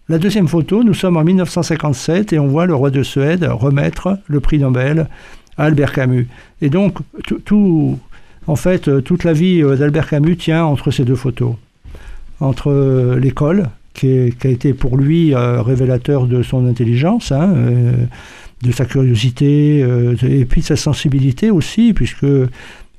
[0.08, 4.40] deuxième photo, nous sommes en 1957 et on voit le roi de Suède remettre le
[4.40, 5.08] prix Nobel
[5.56, 6.28] Albert Camus.
[6.60, 6.98] Et donc,
[7.46, 7.98] tout,
[8.46, 11.54] en fait, toute la vie euh, d'Albert Camus tient entre ces deux photos.
[12.40, 17.52] Entre euh, l'école, qui, a été pour lui révélateur de son intelligence, hein,
[18.62, 19.78] de sa curiosité,
[20.22, 22.26] et puis de sa sensibilité aussi, puisque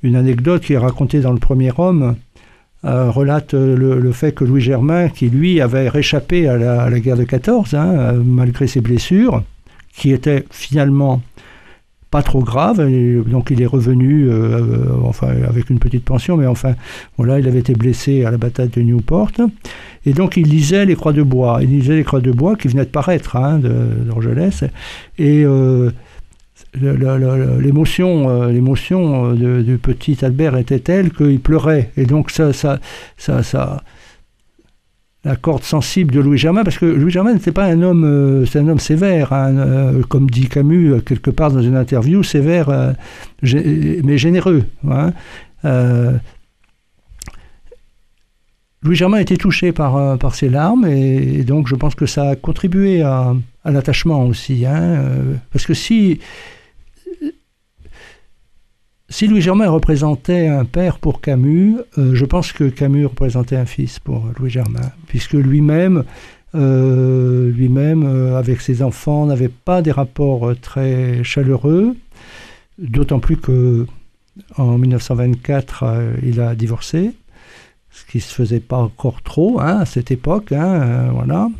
[0.02, 2.16] une anecdote qui est racontée dans le premier homme
[2.82, 7.74] relate le, fait que Louis Germain, qui lui avait réchappé à la, guerre de 14,
[7.74, 9.44] hein, malgré ses blessures,
[9.94, 11.22] qui étaient finalement
[12.12, 12.76] pas trop grave.
[13.26, 16.74] donc il est revenu, euh, euh, enfin avec une petite pension, mais enfin
[17.16, 19.32] voilà, il avait été blessé à la bataille de Newport.
[20.04, 21.60] Et donc il lisait les Croix de bois.
[21.62, 24.70] Il lisait les Croix de bois qui venaient de paraître hein, d'Angeles.
[25.18, 25.90] Et euh,
[26.74, 31.92] l'émotion, l'émotion du petit Albert était telle qu'il pleurait.
[31.96, 32.78] Et donc ça, ça,
[33.16, 33.82] ça, ça,
[35.24, 38.58] la corde sensible de Louis Germain, parce que Louis Germain n'était pas un homme, c'est
[38.58, 42.94] un homme sévère, hein, comme dit Camus quelque part dans une interview, sévère
[43.42, 44.64] mais généreux.
[44.90, 45.12] Hein.
[48.82, 52.36] Louis Germain été touché par, par ses larmes et, donc je pense que ça a
[52.36, 53.32] contribué à,
[53.64, 54.66] à l'attachement aussi.
[54.66, 55.04] Hein,
[55.52, 56.18] parce que si,
[59.12, 63.66] si Louis Germain représentait un père pour Camus, euh, je pense que Camus représentait un
[63.66, 66.04] fils pour Louis Germain, puisque lui-même,
[66.54, 71.94] euh, lui-même euh, avec ses enfants, n'avait pas des rapports très chaleureux,
[72.78, 73.86] d'autant plus que
[74.56, 75.84] en 1924,
[76.22, 77.12] il a divorcé,
[77.90, 81.50] ce qui se faisait pas encore trop hein, à cette époque, hein, voilà.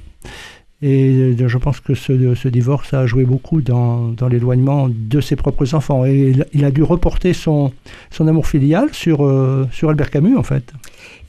[0.84, 5.36] Et je pense que ce, ce, divorce a joué beaucoup dans, dans l'éloignement de ses
[5.36, 6.04] propres enfants.
[6.04, 7.72] Et il, a dû reporter son,
[8.10, 10.72] son amour filial sur, euh, sur Albert Camus, en fait.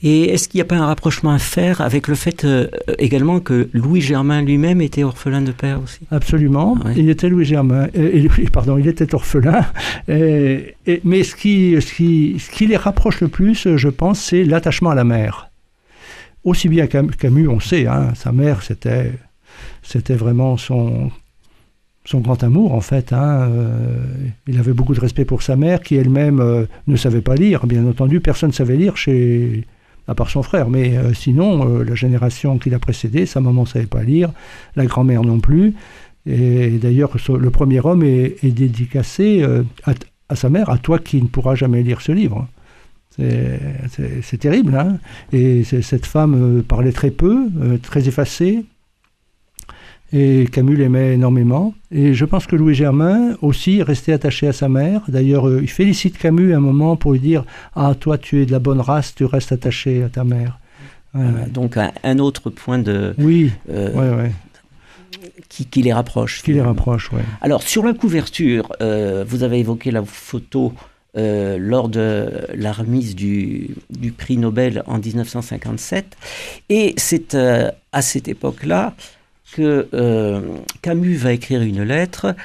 [0.01, 3.39] Et est-ce qu'il n'y a pas un rapprochement à faire avec le fait euh, également
[3.39, 5.99] que Louis Germain lui-même était orphelin de père aussi?
[6.09, 6.75] Absolument.
[6.97, 7.89] Il était Louis Germain.
[7.93, 9.61] Et, pardon, il était orphelin.
[10.07, 14.45] Et, mais ce qui, ce, qui, ce qui les rapproche le plus, je pense, c'est
[14.45, 15.51] l'attachement à la mère.
[16.43, 19.11] Aussi bien Camus, on sait, hein, sa mère, c'était
[19.81, 21.11] c'était vraiment son,
[22.05, 23.13] son grand amour en fait.
[23.13, 23.49] Hein.
[23.49, 24.05] Euh,
[24.47, 27.65] il avait beaucoup de respect pour sa mère qui elle-même euh, ne savait pas lire,
[27.65, 28.19] bien entendu.
[28.19, 29.65] Personne ne savait lire chez
[30.07, 33.67] à part son frère, mais euh, sinon la génération qui l'a précédé, sa maman ne
[33.67, 34.31] savait pas lire,
[34.75, 35.75] la grand-mère non plus.
[36.25, 39.45] Et d'ailleurs, le premier homme est, dédicacé
[39.83, 42.47] à, sa mère, à toi qui ne pourras jamais lire ce livre.
[43.17, 44.73] C'est terrible.
[44.73, 44.99] Hein
[45.33, 47.49] et cette femme parlait très peu,
[47.81, 48.63] très effacée,
[50.13, 51.73] et Camus l'aimait énormément.
[51.91, 55.01] Et je pense que Louis Germain aussi restait attaché à sa mère.
[55.07, 57.43] D'ailleurs, euh, il félicite Camus un moment pour lui dire
[57.75, 60.59] Ah, toi, tu es de la bonne race, tu restes attaché à ta mère.
[61.49, 63.15] donc, un, autre point de.
[63.17, 64.29] Oui, euh,
[65.49, 66.43] Qui, les rapproche.
[66.43, 67.21] Qui les rapproche, oui.
[67.41, 70.73] Alors, sur la couverture, euh, vous avez évoqué la photo
[71.15, 76.17] lors de la remise du, du, prix Nobel en 1957.
[76.69, 78.93] Et c'est à cette époque-là
[79.53, 80.41] que euh,
[80.81, 82.35] Camus va écrire une lettre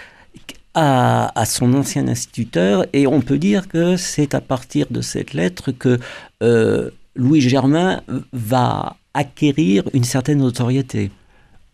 [0.74, 5.72] à, son ancien instituteur et on peut dire que c'est à partir de cette lettre
[5.72, 5.98] que
[6.42, 11.10] euh, Louis Germain va acquérir une certaine notoriété.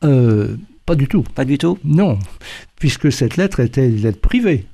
[0.05, 1.23] Euh, pas du tout.
[1.35, 1.79] Pas du tout?
[1.85, 2.19] Non,
[2.77, 4.67] puisque cette lettre était une lettre privée.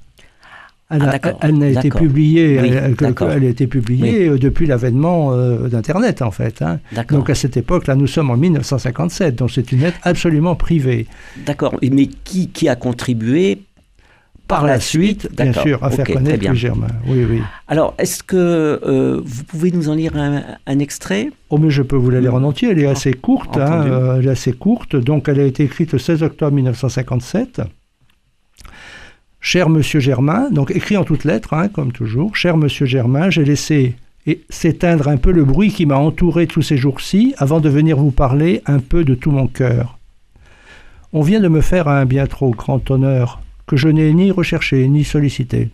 [0.90, 6.62] Elle, ah, n'a été publiée, elle, a été publiée depuis l'avènement euh, d'Internet, en fait.
[6.62, 6.80] Hein.
[7.08, 11.06] Donc à cette époque, là, nous sommes en 1957, donc c'est une lettre absolument privée.
[11.46, 13.62] D'accord, mais qui, qui a contribué
[14.48, 16.88] par, la suite, bien sûr, à faire connaître le Germain.
[17.06, 17.40] Oui, oui.
[17.68, 21.30] Alors, est-ce que euh, vous pouvez nous en lire un, extrait?
[21.50, 22.70] Oh, mais je peux vous la lire en entier.
[22.72, 23.56] Elle est assez courte.
[23.56, 24.96] Hein, elle est assez courte.
[24.96, 27.60] Donc, elle a été écrite le 16 octobre 1957.
[29.40, 33.44] Cher Monsieur Germain, donc écrit en toutes lettres, hein, comme toujours, Cher Monsieur Germain, j'ai
[33.44, 33.96] laissé
[34.48, 38.10] s'éteindre un peu le bruit qui m'a entouré tous ces jours-ci avant de venir vous
[38.10, 39.98] parler un peu de tout mon cœur.
[41.12, 44.86] On vient de me faire un bien trop grand honneur que je n'ai ni recherché
[44.88, 45.70] ni sollicité.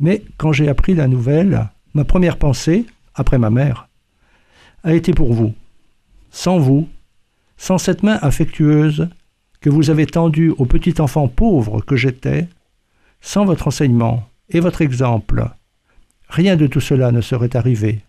[0.00, 3.88] Mais quand j'ai appris la nouvelle, ma première pensée, après ma mère,
[4.82, 5.54] a été pour vous.
[6.30, 6.88] Sans vous,
[7.56, 9.08] sans cette main affectueuse
[9.60, 12.48] que vous avez tendue au petit enfant pauvre que j'étais,
[13.20, 15.48] sans votre enseignement et votre exemple,
[16.28, 18.00] rien de tout cela ne serait arrivé.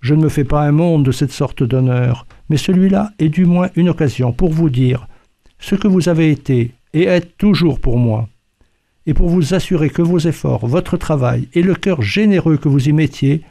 [0.00, 3.44] Je ne me fais pas un monde de cette sorte d'honneur, mais celui-là est du
[3.44, 5.08] moins une occasion pour vous dire
[5.58, 8.28] ce que vous avez été et êtes toujours pour moi,
[9.06, 12.88] et pour vous assurer que vos efforts, votre travail et le cœur généreux que vous
[12.88, 13.42] y mettiez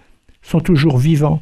[0.42, 1.42] sont toujours vivants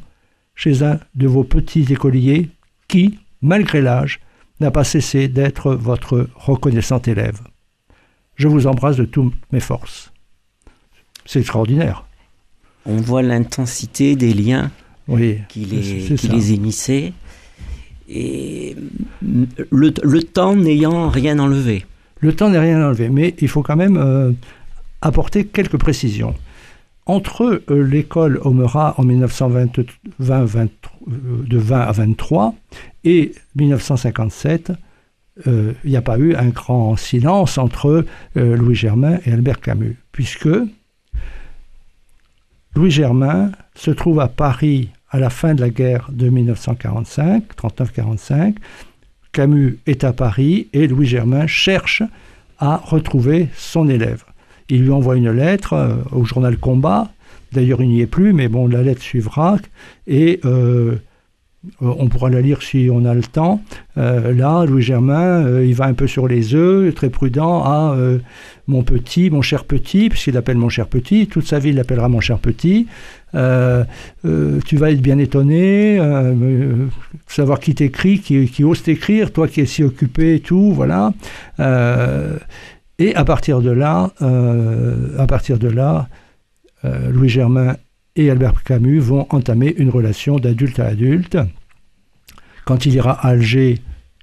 [0.54, 2.48] chez un de vos petits écoliers
[2.88, 4.20] qui, malgré l'âge,
[4.60, 7.40] n'a pas cessé d'être votre reconnaissant élève.
[8.36, 10.12] Je vous embrasse de toutes mes forces.
[11.24, 12.04] C'est extraordinaire.
[12.86, 14.70] On voit l'intensité des liens
[15.08, 17.12] oui, qui, les, qui les émissaient.
[18.08, 18.76] Et
[19.70, 21.86] le, temps n'ayant rien enlevé.
[22.20, 24.32] Le temps n'est rien enlevé, mais il faut quand même euh,
[25.00, 26.34] apporter quelques précisions.
[27.06, 29.84] Entre euh, l'école Omera en 1920, euh,
[30.20, 32.54] de 20 à 23
[33.04, 34.72] et 1957,
[35.44, 38.04] il euh, n'y a pas eu un grand silence entre
[38.36, 40.48] euh, Louis Germain et Albert Camus, puisque
[42.76, 48.56] Louis Germain se trouve à Paris à la fin de la guerre de 1945, 39-45.
[49.32, 52.02] Camus est à Paris et Louis Germain cherche
[52.58, 54.24] à retrouver son élève.
[54.68, 57.10] Il lui envoie une lettre euh, au journal Combat.
[57.52, 59.56] D'ailleurs, il n'y est plus, mais bon, la lettre suivra.
[60.06, 60.40] Et
[61.80, 63.62] on pourra la lire si on a le temps.
[63.96, 67.62] là, Louis Germain, il va un peu sur les œufs, très prudent.
[67.64, 67.96] Ah,
[68.66, 72.08] mon petit, mon cher petit, puisqu'il l'appelle mon cher petit, toute sa vie il l'appellera
[72.08, 72.86] mon cher petit.
[73.32, 76.00] tu vas être bien étonné,
[77.26, 81.12] savoir qui t'écrit, qui, ose t'écrire, toi qui es si occupé et tout, voilà.
[82.98, 85.16] Et à partir de là, euh,
[86.84, 87.76] euh, Louis Germain
[88.16, 91.38] et Albert Camus vont entamer une relation d'adulte à adulte.
[92.64, 93.80] Quand il ira à Alger,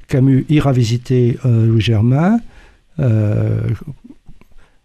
[0.08, 2.39] Camus ira visiter euh, Louis Germain,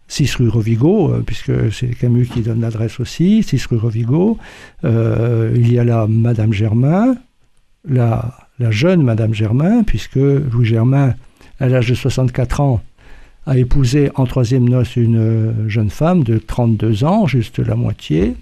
[0.07, 4.37] 6 rue Rovigo, puisque c'est Camus qui donne l'adresse aussi, 6 rue Rovigo.
[4.83, 7.15] il y a là Madame Germain,
[7.89, 11.13] la, jeune Madame Germain, puisque Louis Germain,
[11.59, 12.81] à l'âge de 64 ans,
[13.45, 18.35] a épousé en troisième noce une euh, jeune femme de 32 ans, juste la moitié.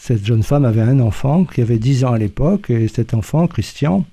[0.00, 3.48] Cette jeune femme avait un enfant qui avait 10 ans à l'époque, et cet enfant,
[3.48, 4.04] Christian,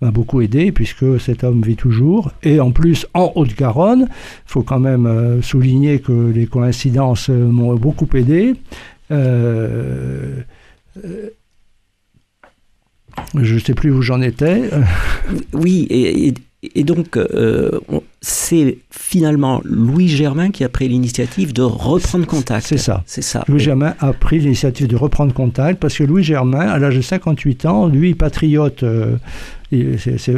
[0.00, 2.32] m'a beaucoup aidé puisque cet homme vit toujours.
[2.42, 7.74] Et en plus, en Haute-Garonne, il faut quand même euh, souligner que les coïncidences m'ont
[7.76, 8.54] beaucoup aidé.
[9.10, 10.42] Euh,
[13.34, 14.70] je ne sais plus où j'en étais.
[15.52, 16.34] Oui, et
[16.82, 17.78] donc, euh,
[18.20, 22.66] c'est finalement Louis Germain qui a pris l'initiative de reprendre contact.
[22.66, 23.04] C'est ça.
[23.06, 23.44] C'est ça.
[23.46, 27.00] Louis Germain a pris l'initiative de reprendre contact parce que Louis Germain, à l'âge de
[27.00, 29.16] 58 ans, lui, patriote, euh,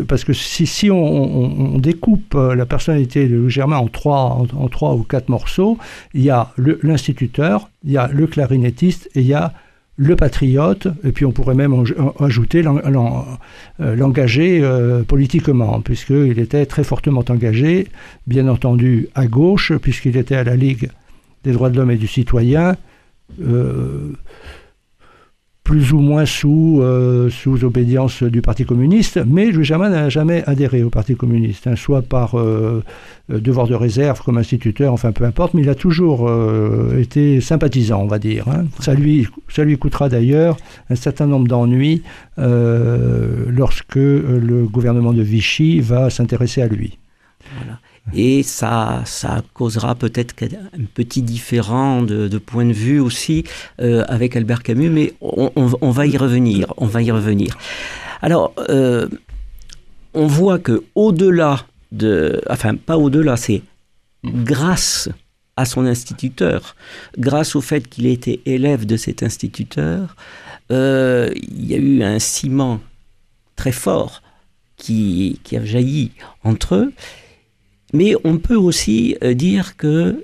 [0.07, 4.69] parce que si, si on, découpe euh, la personnalité de Louis Germain en trois, en
[4.69, 5.79] trois ou quatre morceaux,
[6.13, 6.53] il y a
[6.83, 9.55] l'instituteur, il y a le clarinettiste et il y a
[10.03, 11.75] le patriote, et puis on pourrait même
[12.21, 17.87] ajouter euh, l'engagé euh, politiquement, puisqu'il était très fortement engagé,
[18.27, 20.89] bien entendu à gauche, puisqu'il était à la Ligue
[21.45, 22.77] des droits de l'homme et du citoyen.
[23.43, 24.13] Euh,
[25.65, 30.43] plus ou moins sous, euh, sous obédience du Parti communiste, mais Louis Germain n'a jamais
[30.47, 32.83] adhéré au Parti communiste, hein, soit par euh,
[33.31, 36.31] euh, devoir de réserve comme instituteur, enfin peu importe, mais il a toujours
[36.99, 38.49] été sympathisant, on va dire.
[38.49, 38.65] Hein.
[38.81, 40.57] Ça, lui, ça lui coûtera d'ailleurs
[40.89, 42.03] un certain nombre d'ennuis
[42.37, 46.99] lorsque le gouvernement de Vichy va s'intéresser à lui.
[48.15, 53.45] Et ça, ça causera peut-être un petit différent de, point de vue aussi
[53.81, 57.57] euh, avec Albert Camus, mais on, on, va y revenir, on va y revenir.
[58.23, 59.09] Alors, euh,
[60.15, 63.63] on voit que au-delà de, enfin pas au-delà, c'est
[64.25, 65.09] grâce
[65.57, 66.75] à son instituteur,
[67.19, 70.17] grâce au fait qu'il était élève de cet instituteur,
[70.71, 72.81] euh, il y a eu un ciment
[73.57, 74.23] très fort
[74.77, 76.13] qui, qui a jailli
[76.45, 76.93] entre eux.
[77.93, 80.23] Mais on peut aussi euh, dire que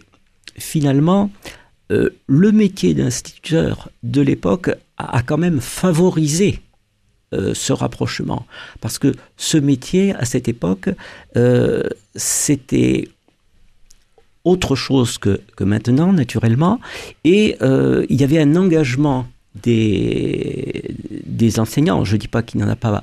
[0.57, 1.31] finalement,
[1.93, 6.61] euh, le métier d'instituteur de l'époque a, quand même favorisé
[7.35, 8.47] euh, ce rapprochement.
[8.81, 10.89] Parce que ce métier, à cette époque,
[12.15, 13.09] c'était
[14.45, 16.81] autre chose que, que, maintenant, naturellement,
[17.25, 19.27] et il y avait un engagement
[19.63, 20.95] des,
[21.27, 23.01] des enseignants, je ne dis pas qu'il n'y en a pas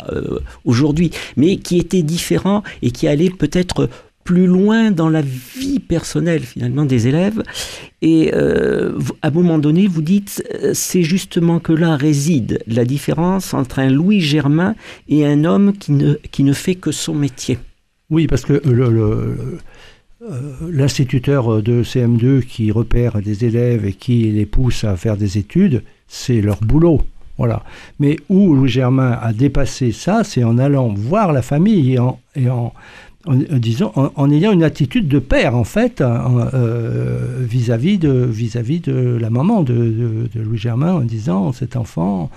[0.65, 3.89] aujourd'hui, mais qui était différent et qui allait peut-être
[4.23, 7.43] plus loin dans la vie personnelle finalement des élèves.
[8.01, 12.85] Et euh, à un moment donné, vous dites, euh, c'est justement que là réside la
[12.85, 14.75] différence entre un Louis Germain
[15.07, 17.59] et un homme qui ne, qui ne fait que son métier.
[18.09, 19.59] Oui, parce que euh,
[20.69, 25.83] l'instituteur de CM2 qui repère des élèves et qui les pousse à faire des études,
[26.07, 27.01] c'est leur boulot.
[27.37, 27.63] Voilà.
[27.99, 32.49] Mais où Louis Germain a dépassé ça, c'est en allant voir la famille en, et
[32.49, 32.73] en
[33.25, 39.17] en, en, ayant une attitude de père, en fait, euh, vis-à-vis de, vis -vis de
[39.19, 42.29] la maman de, Louis Germain, en disant cet enfant,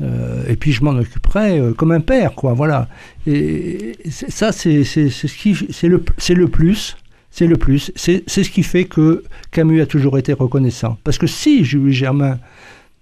[0.00, 2.88] euh, et puis je m'en occuperai euh, comme un père, quoi, voilà.
[3.26, 6.02] Et ça, c'est ce le,
[6.34, 6.96] le plus.
[7.30, 7.92] C'est le plus.
[7.94, 10.98] C'est ce qui fait que Camus a toujours été reconnaissant.
[11.02, 12.38] Parce que si Louis Germain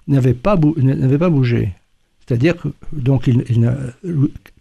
[0.07, 1.73] n'avait pas, pas bougé,
[2.31, 3.73] c'est-à-dire que donc il,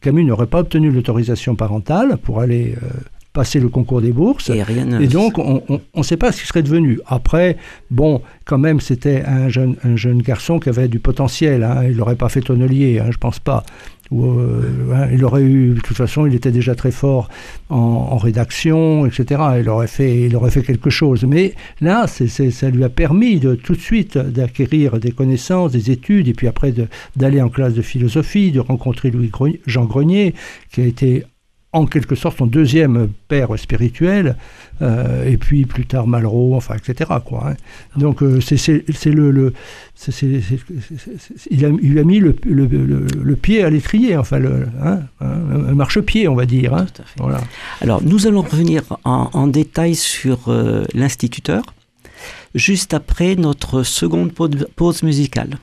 [0.01, 2.87] Camus n'aurait pas obtenu l'autorisation parentale pour aller euh,
[3.31, 4.49] passer le concours des bourses.
[4.49, 5.61] Et, rien et donc, on
[5.95, 6.99] ne sait pas ce qu'il serait devenu.
[7.05, 7.57] Après,
[7.91, 11.63] bon, quand même, c'était un jeune, un jeune garçon qui avait du potentiel.
[11.63, 11.83] Hein.
[11.87, 13.63] Il n'aurait pas fait tonnelier, hein, je pense pas.
[14.11, 17.29] Euh, hein, il aurait eu, de toute façon, il était déjà très fort
[17.69, 19.41] en, rédaction, etc.
[19.59, 21.23] Il aurait fait, il aurait fait quelque chose.
[21.23, 26.27] Mais là, ça lui a permis de tout de suite d'acquérir des connaissances, des études,
[26.27, 26.73] et puis après
[27.15, 29.31] d'aller en classe de philosophie, de rencontrer Louis
[29.65, 30.33] Jean Grenier,
[30.71, 31.23] qui a été
[31.71, 34.35] en quelque sorte son deuxième père spirituel,
[34.81, 37.11] euh, et puis plus tard Malraux, enfin, etc.
[37.23, 37.55] Quoi, hein.
[37.95, 39.53] Donc euh, c'est le, le
[41.51, 42.65] il, a, il a mis le, le,
[43.21, 46.73] le pied à l'étrier, enfin le, hein, un marchepied, on va dire.
[46.73, 46.87] Hein.
[47.17, 47.41] Voilà.
[47.81, 51.61] Alors nous allons revenir en, en détail sur euh, l'instituteur,
[52.55, 55.59] juste après notre seconde pause musicale.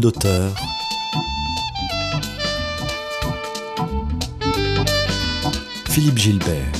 [0.00, 0.54] D'auteur.
[5.90, 6.72] Philippe Gilbert.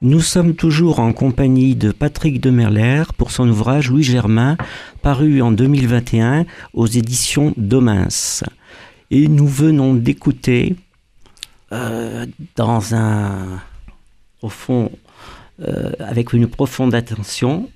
[0.00, 4.56] Nous sommes toujours en compagnie de Patrick de Merler pour son ouvrage Louis Germain,
[5.02, 8.08] paru en 2021 aux éditions Domins.
[9.10, 10.76] Et nous venons d'écouter,
[11.72, 12.24] euh,
[12.56, 13.60] dans un,
[14.40, 14.90] au fond,
[15.60, 17.68] euh, avec une profonde attention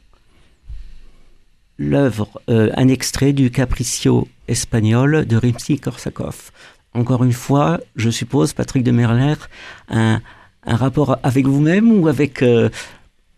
[1.79, 6.51] l'œuvre, euh, un extrait du Capriccio espagnol de Rimsky-Korsakov.
[6.95, 9.35] Encore une fois, je suppose, Patrick de Merler,
[9.89, 10.21] un,
[10.65, 12.69] un rapport avec vous-même ou avec euh,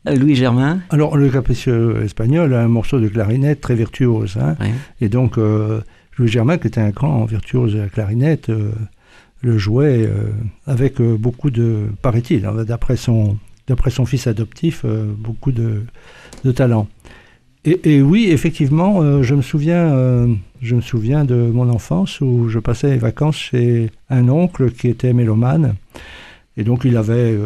[0.05, 0.81] Louis Germain?
[0.91, 4.37] Alors, le Capriccio espagnol a un morceau de clarinette très virtuose.
[4.37, 4.57] Hein.
[5.01, 8.51] Et donc, Louis Germain, qui était un grand virtuose de la clarinette,
[9.43, 10.09] le jouait
[10.67, 15.83] avec beaucoup de, paraît-il, hein, d'après son, d'après son fils adoptif, euh, beaucoup de,
[16.55, 16.87] talent.
[17.67, 22.49] Et, oui, effectivement, euh, je, me souviens, euh, je me souviens de mon enfance où
[22.49, 25.75] je passais les vacances chez un oncle qui était mélomane.
[26.57, 27.37] Et donc, il avait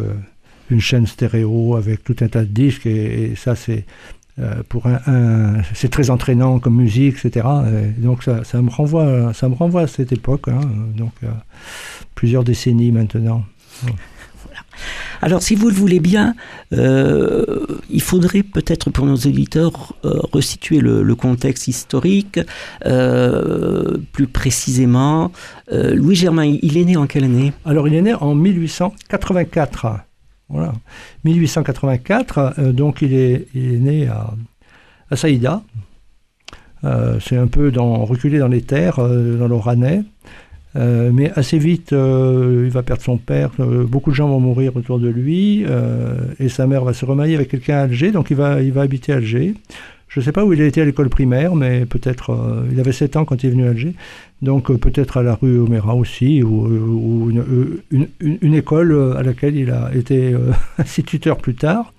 [0.69, 2.85] une chaîne stéréo avec tout un tas de disques.
[2.85, 3.85] Et, ça, c'est
[4.69, 7.45] pour un, c'est très entraînant comme musique, etc.
[7.97, 10.61] donc, ça, ça, me renvoie, ça me renvoie à cette époque, hein,
[10.95, 11.13] donc
[12.15, 13.43] plusieurs décennies maintenant.
[15.21, 16.35] Alors, si vous le voulez bien,
[16.73, 22.39] euh, il faudrait peut-être pour nos éditeurs euh, resituer le, contexte historique
[22.85, 25.31] euh, plus précisément.
[25.71, 27.53] Louis Germain, il est né en quelle année?
[27.65, 29.87] Alors, il est né en 1884.
[30.49, 30.73] Voilà.
[31.23, 34.33] 1884, donc il est, né à,
[35.09, 35.61] à Saïda.
[37.21, 40.03] C'est un peu dans, reculé dans les terres, dans l'Oranais.
[40.75, 44.39] Euh, mais assez vite, euh, il va perdre son père, euh, beaucoup de gens vont
[44.39, 45.65] mourir autour de lui,
[46.39, 48.81] et sa mère va se remarier avec quelqu'un à Alger, donc il va, il va
[48.81, 49.55] habiter à Alger.
[50.07, 52.91] Je ne sais pas où il a été à l'école primaire, mais peut-être, il avait
[52.91, 53.93] 7 ans quand il est venu à Alger,
[54.41, 59.89] donc peut-être à la rue Omera aussi, ou, une, une, école à laquelle il a
[59.95, 60.35] été
[60.77, 61.93] instituteur plus tard.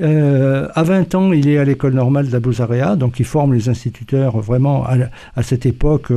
[0.00, 2.52] à 20 ans, il est à l'école normale d'Abou
[2.96, 4.94] donc il forme les instituteurs vraiment à,
[5.34, 6.12] à cette époque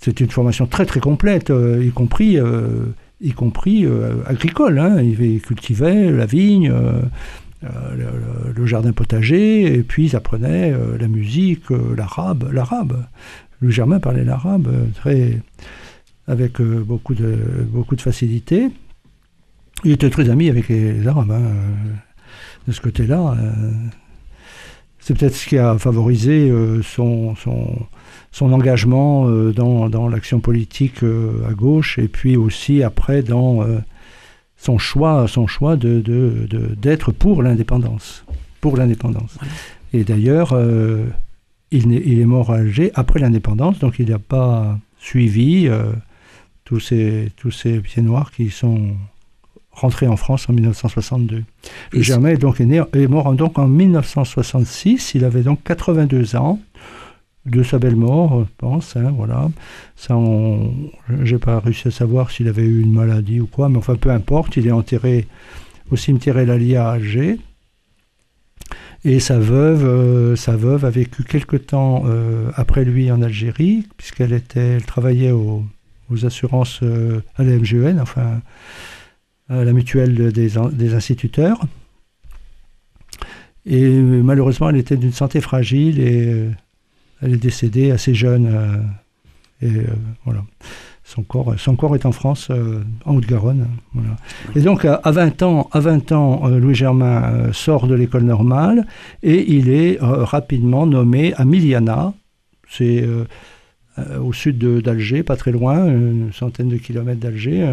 [0.00, 2.86] c'est une formation très très complète, euh, y compris, euh,
[3.20, 4.78] y compris euh, agricole.
[4.78, 5.00] Hein.
[5.02, 6.72] Il cultivait la vigne,
[7.62, 12.50] le, jardin potager, et puis ils apprenaient la musique, l'arabe.
[12.52, 13.04] L'arabe.
[13.60, 15.40] Le Germain parlait l'arabe très
[16.28, 17.36] avec beaucoup de
[17.70, 18.68] beaucoup de facilité.
[19.84, 21.30] Il était très ami avec les, Arabes.
[21.30, 21.42] Hein,
[22.66, 23.36] de ce côté-là,
[25.06, 26.52] c'est peut-être ce qui a favorisé
[26.82, 27.86] son, son
[28.36, 33.62] son engagement euh, dans, dans l'action politique euh, à gauche et puis aussi après dans
[33.62, 33.78] euh,
[34.58, 36.02] son choix, son choix de,
[36.76, 38.26] d'être pour l'indépendance.
[38.60, 39.38] Pour l'indépendance.
[39.94, 40.54] Et d'ailleurs,
[41.70, 45.70] il, il, est mort à Alger après l'indépendance, donc il n'a pas suivi
[46.64, 48.96] tous, ces, tous ces pieds noirs qui sont
[49.76, 51.44] rentrés en France en 1962.
[51.92, 56.58] Germain est donc est, né, est mort donc en 1966, il avait donc 82 ans
[57.44, 58.96] de sa belle mort, je pense.
[58.96, 59.48] Hein, voilà.
[59.94, 60.18] Ça,
[61.22, 64.10] j'ai pas réussi à savoir s'il avait eu une maladie ou quoi, mais enfin peu
[64.10, 64.56] importe.
[64.56, 65.28] Il est enterré
[65.90, 67.38] au cimetière El Ali à Alger.
[69.04, 72.04] Et sa veuve, sa veuve a vécu quelque temps
[72.56, 75.62] après lui en Algérie, puisqu'elle était, elle travaillait aux
[76.24, 76.82] assurances
[77.36, 78.40] à la MGN, enfin
[79.48, 81.60] la mutuelle des, instituteurs.
[83.64, 86.48] Et malheureusement, elle était d'une santé fragile et
[87.22, 88.84] elle est décédée assez jeune.
[89.62, 89.72] et
[90.24, 90.42] voilà
[91.06, 93.68] son corps, son corps est en France, euh, en Haute-Garonne.
[93.94, 94.16] Voilà.
[94.56, 98.24] Et donc, à, 20 ans, à 20 ans euh, Louis Germain euh, sort de l'école
[98.24, 98.86] normale
[99.22, 102.12] et il est rapidement nommé à Miliana.
[102.68, 103.06] C'est
[104.20, 107.64] au sud d'Alger, pas très loin, une centaine de kilomètres d'Alger.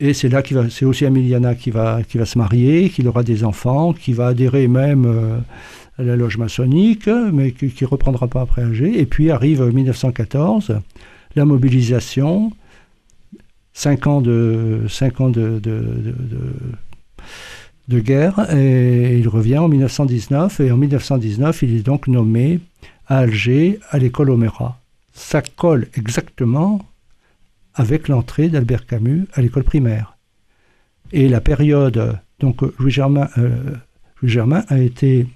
[0.00, 2.90] Et c'est là qu'il va, c'est aussi à Miliana qu'il va, qui va se marier,
[2.90, 5.42] qu'il aura des enfants, qui va adhérer même
[5.98, 8.98] à la loge maçonnique, mais qui ne reprendra pas après Alger.
[8.98, 10.74] Et puis arrive 1914
[11.36, 12.52] la mobilisation,
[13.72, 15.60] cinq ans de, cinq ans de,
[17.88, 22.60] de, guerre, et il revient en 1919, et en 1919, il est donc nommé
[23.06, 24.80] à Alger, à l'école Omera.
[25.12, 26.80] Ça colle exactement
[27.74, 30.16] avec l'entrée d'Albert Camus à l'école primaire.
[31.12, 33.74] Et la période, donc Louis Germain, euh,
[34.20, 35.26] Louis Germain a été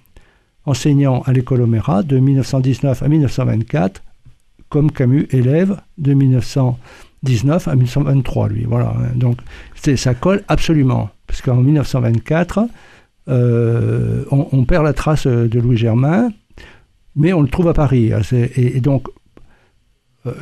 [0.65, 4.03] enseignant à l'école Omera de 1919 à 1924
[4.69, 8.65] comme Camus élève de 1919 à 1923, lui.
[8.65, 8.95] Voilà.
[9.15, 9.39] Donc
[9.75, 11.11] ça colle absolument.
[11.27, 12.69] Parce qu'en 1924,
[13.29, 16.31] euh, on, perd la trace de Louis Germain,
[17.17, 18.13] mais on le trouve à Paris.
[18.33, 19.09] Et, donc,
[20.27, 20.33] euh,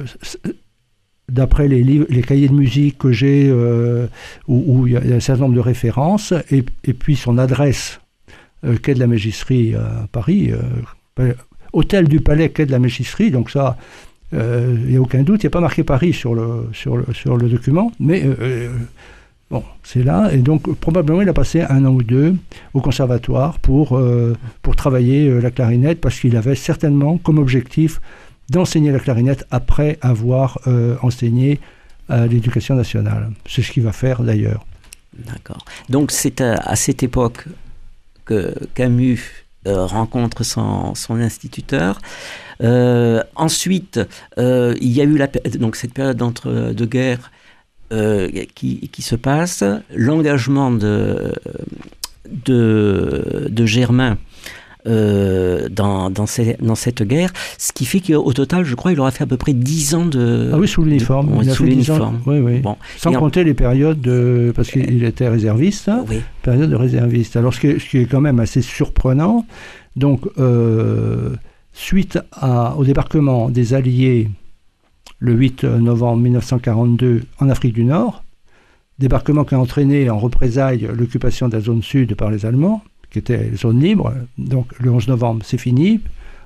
[1.29, 4.07] d'après les, les cahiers de musique que j'ai, euh,
[4.49, 8.01] où, il y a un certain nombre de références, et, puis son adresse,
[8.83, 10.53] quai de la Mégisserie à Paris,
[11.72, 13.77] hôtel du Palais, quai de la Mégisserie, donc ça,
[14.33, 16.97] il euh, n'y a aucun doute, il n'y a pas marqué Paris sur le, sur
[16.97, 18.68] le, sur le document, mais euh, euh,
[19.51, 20.33] bon, c'est là.
[20.33, 22.35] Et donc, probablement, il a passé un an ou deux
[22.74, 24.01] au conservatoire pour,
[24.62, 28.01] pour travailler la clarinette, parce qu'il avait certainement comme objectif
[28.51, 30.59] d'enseigner la clarinette après avoir
[31.03, 31.61] enseigné
[32.09, 33.30] à l'éducation nationale.
[33.47, 34.64] C'est ce qu'il va faire d'ailleurs.
[35.18, 35.64] D'accord.
[35.88, 37.47] Donc, c'est à, cette époque
[38.24, 42.01] que Camus rencontre son, instituteur.
[42.62, 44.01] Euh, ensuite,
[44.38, 47.30] euh, il y a eu la, donc cette période d'entre de guerre
[47.92, 49.62] euh, qui, se passe,
[49.94, 51.32] l'engagement de
[53.66, 54.18] Germain
[54.87, 56.24] dans, dans,
[56.61, 59.37] dans, cette guerre, ce qui fait qu'au total, je crois, il aura fait à peu
[59.37, 60.51] près 10 ans de...
[60.53, 61.43] Ah oui, sous l'uniforme.
[61.45, 62.20] sous l'uniforme.
[62.26, 62.61] Oui, oui.
[62.61, 62.76] Bon.
[62.97, 64.53] Sans compter les périodes de...
[64.55, 66.20] Parce qu'il était réserviste, hein, oui.
[66.43, 67.37] période de réserviste.
[67.37, 69.45] Alors, ce qui, est, ce qui, est, quand même assez surprenant,
[69.97, 70.22] donc...
[70.39, 71.30] Euh,
[71.76, 74.30] Suite au débarquement des Alliés
[75.18, 78.24] le 8 novembre 1942 en Afrique du Nord,
[78.99, 82.82] débarquement qui a entraîné en représailles l'occupation de la zone sud par les Allemands,
[83.17, 86.01] qui était zone libre, donc le 11 novembre c'est fini,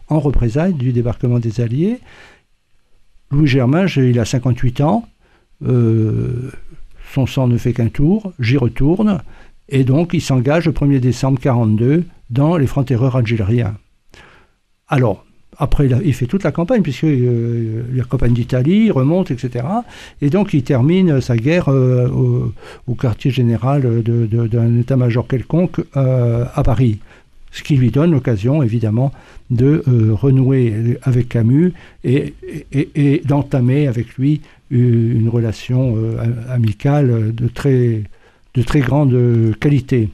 [0.06, 1.98] en représailles du débarquement des Alliés.
[3.32, 5.04] Louis Germain, il a 58 ans,
[5.66, 6.52] euh,
[7.12, 9.20] son sang ne fait qu'un tour, j'y retourne,
[9.68, 13.76] et donc il s'engage le 1er décembre 1942 dans les francs-tireurs algériens.
[14.86, 15.26] Alors,
[15.60, 19.66] après, il, fait toute la campagne, puisqu'il euh, la campagne d'Italie, remonte, etc.
[20.22, 22.08] Et donc, il termine sa guerre euh,
[22.86, 26.98] au, quartier général d'un état-major quelconque euh, à Paris.
[27.52, 29.12] Ce qui lui donne l'occasion, évidemment,
[29.50, 29.82] de
[30.12, 31.72] renouer avec Camus
[32.04, 32.34] et,
[32.72, 34.40] et d'entamer avec lui
[34.70, 35.96] une relation
[36.48, 38.04] amicale de très,
[38.54, 39.18] de très grande
[39.58, 40.10] qualité.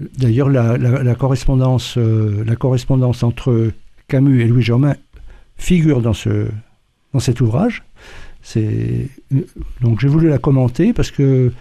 [0.00, 3.70] D'ailleurs, la, correspondance, euh, la correspondance entre
[4.08, 4.96] Camus et Louis Germain
[5.56, 6.48] figure dans, ce,
[7.12, 7.84] dans cet ouvrage.
[9.80, 11.52] Donc j'ai voulu la commenter parce que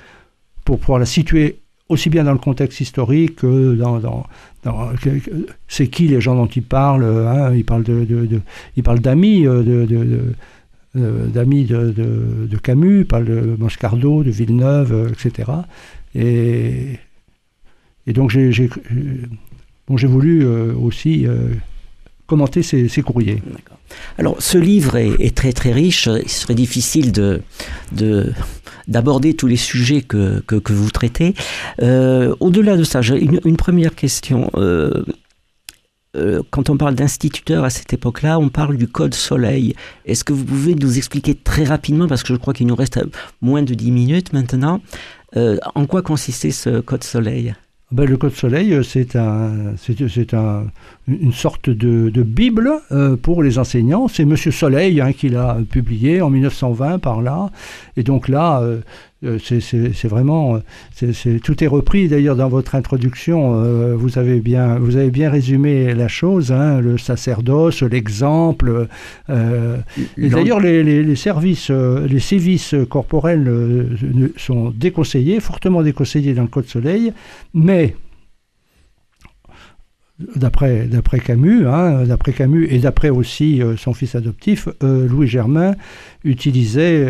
[0.65, 1.59] pour pouvoir la situer
[1.89, 4.23] aussi bien dans le contexte historique que dans,
[5.67, 7.03] c'est qui les gens dont il parle.
[7.03, 7.83] Hein, il parle
[8.99, 9.61] d'amis euh,
[10.93, 11.93] de,
[12.47, 15.51] de, Camus, il parle de Moscardo, de Villeneuve, euh, etc.
[16.15, 16.97] Et
[18.07, 18.69] et donc j'ai
[19.87, 21.53] bon, voulu euh, aussi euh,
[22.25, 23.41] commenter ces, courriers.
[24.17, 27.41] Alors ce livre est, très très riche, il serait difficile de,
[28.87, 31.35] d'aborder tous les sujets que, que, vous traitez.
[31.81, 34.49] Euh, au-delà de ça, j'ai une, première question.
[36.49, 39.75] quand on parle d'instituteur à cette époque-là, on parle du Code Soleil.
[40.05, 42.99] Est-ce que vous pouvez nous expliquer très rapidement, parce que je crois qu'il nous reste
[43.41, 44.81] moins de 10 minutes maintenant,
[45.35, 47.53] en quoi consistait ce Code Soleil?
[47.91, 50.65] Ben, le Code Soleil, euh, c'est un, c'est, un,
[51.07, 54.07] une sorte de, Bible euh, pour les enseignants.
[54.07, 57.49] C'est Monsieur Soleil hein, qui l'a publié en 1920 par là.
[57.97, 58.79] Et donc là, euh,
[59.39, 60.59] c'est vraiment,
[61.43, 63.55] tout est repris d'ailleurs dans votre introduction.
[63.55, 68.87] Euh, vous avez bien, vous avez bien résumé la chose, hein, le sacerdoce, l'exemple.
[69.29, 69.77] Euh,
[70.17, 73.49] et d'ailleurs, les, services, les sévices corporels
[74.37, 77.13] sont déconseillés, fortement déconseillés dans le Code Soleil,
[77.53, 77.95] mais
[80.35, 85.75] d'après Camus, hein, d'après Camus et d'après aussi son fils adoptif, Louis Germain
[86.23, 87.07] utilisait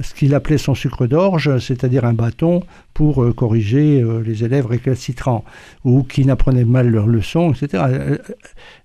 [0.00, 2.62] ce qu'il appelait son sucre d'orge, c'est-à-dire un bâton
[2.94, 5.44] pour euh, corriger euh, les élèves récalcitrants
[5.84, 7.84] ou qui n'apprenaient mal leurs leçons, etc.
[7.88, 8.18] Euh,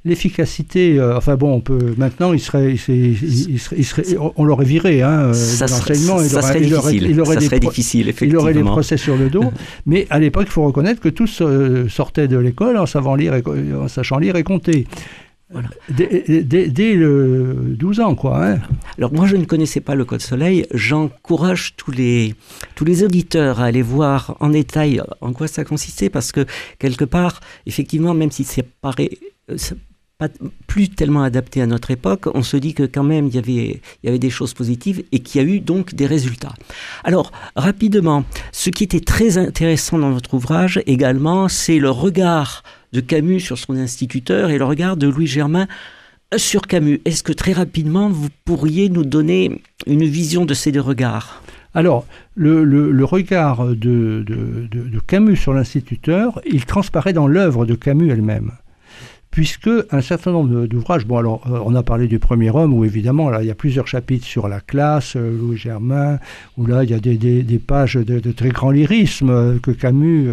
[0.06, 4.04] l'efficacité, enfin bon, on peut maintenant, il serait, il serait,
[4.36, 8.54] on l'aurait viré, hein, l'enseignement, il, aurait, il, aurait, il aurait, des difficile, il aurait
[8.54, 9.44] des procès sur le dos.
[9.86, 11.44] mais à l'époque, il faut reconnaître que tous
[11.90, 14.88] sortaient de l'école en savant lire, et, en sachant lire et compter.
[15.90, 18.46] Dès, le 12 ans, quoi.
[18.46, 18.60] Hein.
[18.98, 20.68] Alors moi, je ne connaissais pas le Code Soleil.
[20.74, 22.36] J'encourage tous les,
[22.76, 26.46] tous les auditeurs à aller voir en détail en quoi ça consistait, parce que
[26.80, 29.12] quelque part, effectivement, même si c'est paraît
[30.18, 30.30] pas
[30.66, 33.82] plus tellement adapté à notre époque, on se dit que quand même il y avait,
[34.02, 36.54] il y avait des choses positives et qu'il y a eu donc des résultats.
[37.04, 42.64] Alors, rapidement, ce qui était très intéressant dans votre ouvrage également, c'est le regard
[42.94, 45.68] de Camus sur son instituteur et le regard de Louis Germain
[46.36, 47.02] sur Camus.
[47.06, 51.42] Est-ce que très rapidement, vous pourriez nous donner une vision de ces deux regards?
[51.74, 58.52] Alors, le, regard de, de, Camus sur l'instituteur, il transparaît dans l'œuvre de Camus elle-même
[59.38, 63.44] puisque un certain nombre d'ouvrages, euh, on a parlé du premier homme, où évidemment là
[63.44, 66.18] il y a plusieurs chapitres sur la classe, euh, Louis Germain,
[66.58, 70.28] où là il y a des, pages de, très grand lyrisme euh, que Camus,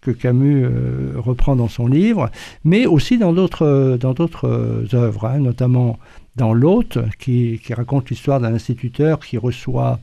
[0.00, 0.66] que Camus
[1.16, 2.30] reprend dans son livre,
[2.64, 3.98] mais aussi dans d'autres
[4.94, 5.98] œuvres, hein, notamment
[6.36, 10.00] dans L'Hôte, qui, raconte l'histoire d'un instituteur qui reçoit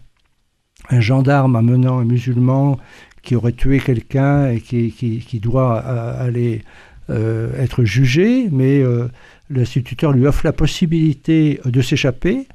[0.91, 2.77] un gendarme amenant un musulman
[3.23, 6.61] qui aurait tué quelqu'un et qui doit aller
[7.09, 9.07] euh, être jugé, mais euh,
[9.49, 12.47] l'instituteur lui offre la possibilité de s'échapper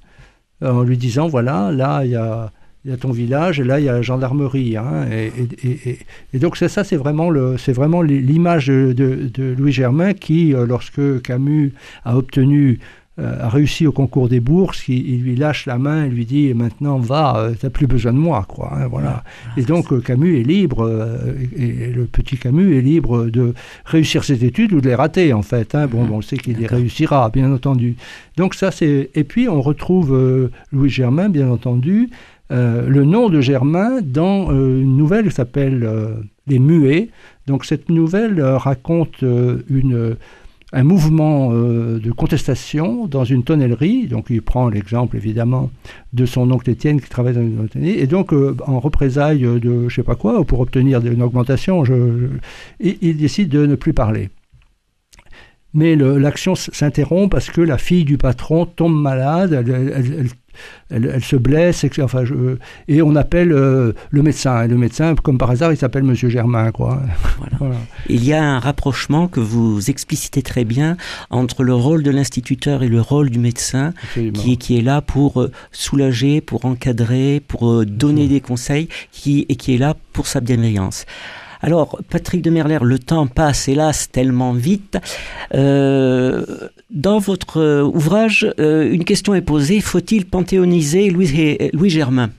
[0.64, 2.50] en lui disant voilà, là, il y a,
[3.00, 4.76] ton village et là, il y a la gendarmerie.
[4.76, 7.30] Hein, et, donc, ça, ça c'est vraiment
[8.02, 11.72] l'image de, Louis Germain qui, euh, lorsque Camus
[12.04, 16.08] a obtenu euh, a réussi au concours des bourses, il, lui lâche la main et
[16.08, 18.72] lui dit maintenant va, euh, tu n'as plus besoin de moi, quoi.
[18.74, 19.22] Hein, voilà.
[19.58, 20.90] et donc euh, Camus est libre,
[21.54, 23.52] et, le petit Camus est libre de
[23.84, 25.74] réussir ses études ou de les rater en fait.
[25.74, 25.88] Hein.
[25.88, 27.96] Bon, on sait qu'il les réussira, bien entendu.
[28.38, 29.10] Donc ça c'est.
[29.14, 32.08] Et puis on retrouve Louis Germain, bien entendu,
[32.50, 35.86] le nom de Germain dans une nouvelle qui s'appelle
[36.46, 37.10] Les Muets.
[37.46, 40.16] Donc cette nouvelle raconte une
[40.72, 44.06] un mouvement euh, de contestation dans une tonnellerie.
[44.06, 45.70] Donc il prend l'exemple évidemment
[46.12, 47.98] de son oncle Étienne qui travaille dans une tonnellerie.
[47.98, 52.28] Et donc euh, en représailles de je sais pas quoi, pour obtenir une augmentation, je,
[52.80, 54.30] il, décide de ne plus parler.
[55.74, 60.28] Mais l'action s'interrompt parce que la fille du patron tombe malade, elle,
[60.90, 62.24] elle, se blesse, et, enfin,
[62.88, 64.62] et on appelle euh, le médecin.
[64.64, 66.70] Et le médecin, comme par hasard, il s'appelle Monsieur Germain.
[66.70, 67.02] Quoi.
[68.08, 70.96] Il y a un rapprochement que vous explicitez très bien
[71.30, 75.40] entre le rôle de l'instituteur et le rôle du médecin, qui, qui, est là pour
[75.40, 80.26] euh, soulager, pour encadrer, pour euh, donner des conseils, qui, et qui est là pour
[80.26, 81.06] sa bienveillance.
[81.64, 84.98] Alors, Patrick de Merler, le temps passe hélas tellement vite.
[85.54, 86.44] Euh,
[86.90, 92.30] dans votre euh, ouvrage, euh, une question est posée faut-il panthéoniser Louis, Louis Germain?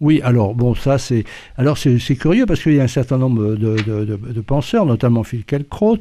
[0.00, 1.24] Oui, alors bon, ça c'est
[2.16, 6.00] curieux parce qu'il y a un certain nombre de, penseurs, notamment Finkielkraut,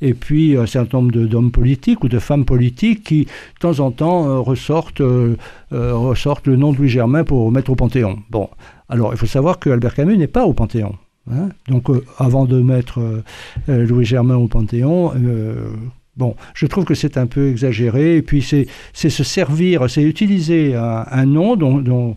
[0.00, 3.90] et puis un certain nombre d'hommes politiques ou de femmes politiques qui, de temps en
[3.90, 5.02] temps, ressortent,
[5.70, 8.20] ressortent le nom de Louis Germain pour mettre au Panthéon.
[8.30, 8.48] Bon,
[8.88, 10.94] alors il faut savoir que Albert Camus n'est pas au Panthéon.
[11.30, 11.50] Hein?
[11.68, 13.22] Donc euh, avant de mettre euh,
[13.68, 15.12] euh, Louis Germain au Panthéon,
[16.16, 18.16] bon, je trouve que c'est un peu exagéré.
[18.16, 22.16] Et puis c'est se servir, c'est utiliser un, nom dont,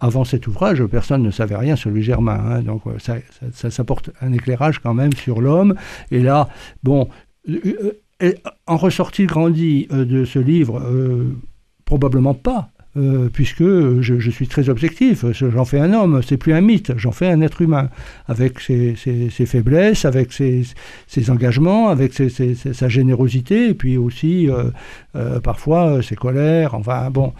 [0.00, 2.40] avant cet ouvrage, personne ne savait rien sur Louis Germain.
[2.46, 2.62] Hein.
[2.62, 3.16] donc ça,
[3.52, 5.74] ça, ça, apporte un éclairage quand même sur l'homme.
[6.10, 6.48] Et là,
[6.82, 7.08] bon,
[8.66, 10.82] en ressorti grandi de ce livre,
[11.84, 12.70] probablement pas.
[12.98, 15.24] Euh, puisque je, suis très objectif.
[15.32, 17.88] J'en fais un homme, c'est plus un mythe, j'en fais un être humain,
[18.28, 18.94] avec ses,
[19.46, 20.66] faiblesses, avec ses,
[21.30, 24.64] engagements, avec sa générosité, et puis aussi euh,
[25.16, 26.74] euh, parfois ses colères.
[26.74, 27.32] Enfin bon,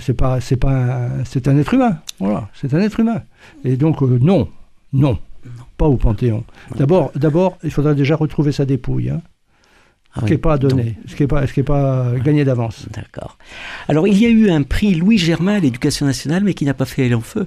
[0.00, 1.98] c'est pas, c'est pas, c'est un être humain.
[2.18, 3.22] Voilà, c'est un être humain.
[3.64, 4.48] Et donc non,
[4.92, 5.16] non,
[5.76, 6.42] pas au Panthéon.
[6.76, 9.10] D'abord, d'abord, il faudra déjà retrouver sa dépouille.
[9.10, 9.22] Hein.
[10.16, 12.86] Ah ce qui n'est pas donné, ce qui n'est pas, ce pas gagné d'avance.
[12.92, 13.38] D'accord.
[13.88, 16.74] Alors, il y a eu un prix Louis Germain à l'éducation nationale, mais qui n'a
[16.74, 17.46] pas fait long feu.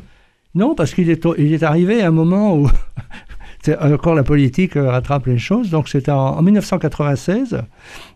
[0.56, 2.70] Non, parce qu'il est, il est arrivé à un moment où
[3.82, 5.70] encore la politique rattrape les choses.
[5.70, 7.62] Donc c'était en, en 1996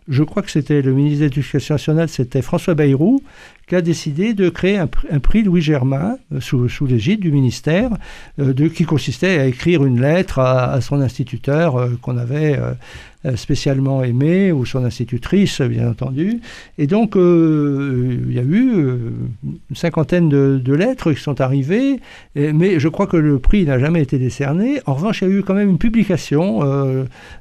[0.08, 3.22] je crois que c'était le ministre de l'Éducation nationale, c'était François Bayrou,
[3.66, 7.90] qui a décidé de créer un, prix Louis Germain euh, sous, sous l'égide du ministère,
[8.38, 12.60] euh, de, qui consistait à écrire une lettre à, son instituteur euh, qu'on avait
[13.36, 16.40] spécialement aimé, ou son institutrice, bien entendu.
[16.78, 18.72] Et donc, il y a eu
[19.70, 22.00] une cinquantaine de, lettres qui sont arrivées,
[22.34, 24.80] mais je crois que le prix n'a jamais été décerné.
[24.86, 26.60] En revanche, il y a eu quand même une publication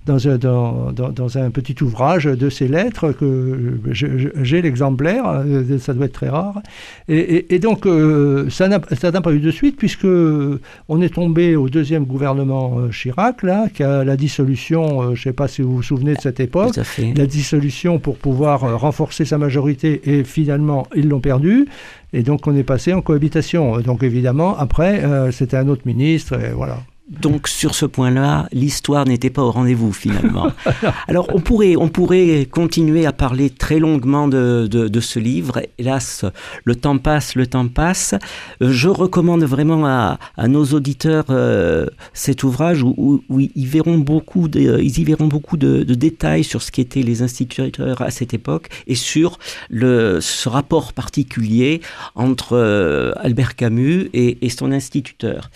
[0.05, 5.93] dans, un, dans, dans un petit ouvrage de ces lettres, que j'ai l'exemplaire, euh, ça
[5.93, 6.61] doit être très rare.
[7.07, 12.05] Et, donc, euh, ça n'a pas eu de suite, puisque on est tombé au deuxième
[12.05, 15.83] gouvernement euh, Chirac, là, qui a la dissolution, je ne sais pas si vous vous
[15.83, 16.75] souvenez de cette époque,
[17.15, 21.67] la dissolution pour pouvoir renforcer sa majorité, et finalement, ils l'ont perdu.
[22.13, 23.79] Et donc, on est passé en cohabitation.
[23.79, 26.79] Donc, évidemment, après, c'était un autre ministre, et voilà.
[27.09, 30.47] Donc sur ce point-là, l'histoire n'était pas au rendez-vous finalement.
[31.09, 35.61] Alors on pourrait, on pourrait continuer à parler très longuement de, de, ce livre.
[35.77, 36.23] Hélas,
[36.63, 38.15] le temps passe, le temps passe.
[38.61, 44.47] Je recommande vraiment à, à nos auditeurs euh, cet ouvrage où, où, ils, verront beaucoup
[44.47, 48.33] de, ils y verront beaucoup de, de, détails sur ce qu'étaient les instituteurs à cette
[48.33, 49.39] époque et sur
[49.69, 51.81] le, ce rapport particulier
[52.15, 55.49] entre euh, Albert Camus et, et son instituteur.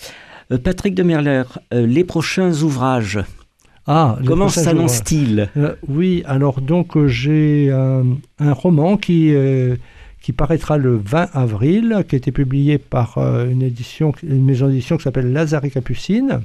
[0.52, 1.44] Euh, Patrick de Merler,
[1.74, 3.20] euh, les prochains ouvrages.
[3.86, 9.34] Ah, Comment s'annonce-t-il euh, Oui, alors donc j'ai un, roman qui,
[10.22, 14.98] qui paraîtra le 20 avril, qui a été publié par une, édition, une maison d'édition
[14.98, 16.42] qui s'appelle Lazare et Capucine.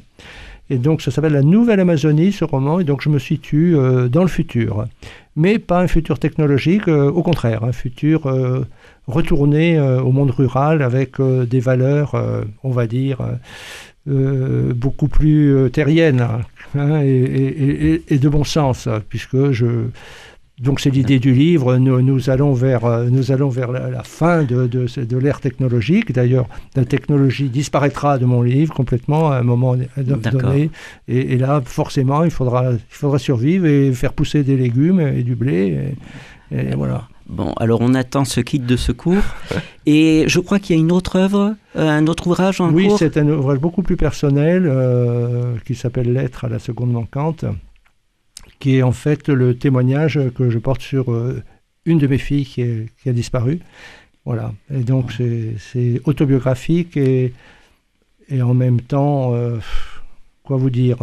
[0.71, 3.77] Et donc ça s'appelle La Nouvelle Amazonie, ce roman, et donc je me situe
[4.09, 4.87] dans le futur.
[5.35, 8.33] Mais pas un futur technologique, au contraire, un futur
[9.09, 12.15] retourné au monde rural avec des valeurs,
[12.63, 13.19] on va dire,
[14.09, 16.27] euh, beaucoup plus euh, terrienne
[16.77, 19.67] hein, et, de bon sens, puisque je.
[20.61, 21.77] Donc c'est l'idée du livre.
[21.77, 26.13] Nous, nous, allons vers, euh, nous allons vers la, fin de, de, de l'ère technologique.
[26.13, 30.71] D'ailleurs, la technologie disparaîtra de mon livre complètement à un moment donné.
[31.07, 35.37] Et, là, forcément, il faudra, il faudra survivre et faire pousser des légumes et du
[35.37, 35.95] blé.
[36.51, 37.09] et voilà.
[37.29, 39.23] Bon, alors on attend ce kit de secours.
[39.87, 42.89] Et je crois qu'il y a une autre œuvre, euh, un autre ouvrage en oui,
[42.99, 47.45] c'est un ouvrage beaucoup plus personnel euh, qui s'appelle Lettre à la seconde manquante,
[48.59, 51.43] qui est en fait le témoignage que je porte sur euh,
[51.85, 53.61] une de mes filles qui, a disparu.
[54.25, 54.53] Voilà.
[54.73, 55.13] Et donc
[55.59, 57.33] c'est autobiographique et,
[58.29, 59.35] et en même temps,
[60.45, 60.99] quoi vous dire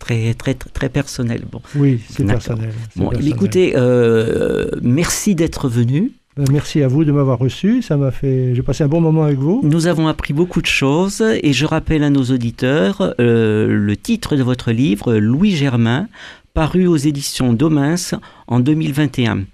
[0.00, 1.42] très, très, très personnel.
[1.50, 1.62] Bon.
[1.76, 2.72] Oui, c'est personnel.
[2.96, 6.12] Bon, écoutez, euh, merci d'être venu.
[6.36, 7.82] Ben, merci à vous de m'avoir reçu.
[7.82, 8.54] Ça m'a fait.
[8.54, 9.60] J'ai passé un bon moment avec vous.
[9.62, 14.36] Nous avons appris beaucoup de choses et je rappelle à nos auditeurs euh, le titre
[14.36, 16.08] de votre livre, Louis Germain,
[16.54, 17.94] paru aux éditions Domins
[18.48, 19.44] en 2021.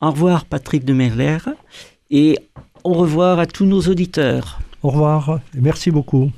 [0.00, 1.38] Au revoir, Patrick de Merler,
[2.10, 2.38] et
[2.84, 4.60] au revoir à tous nos auditeurs.
[4.82, 6.30] Au revoir, et merci beaucoup.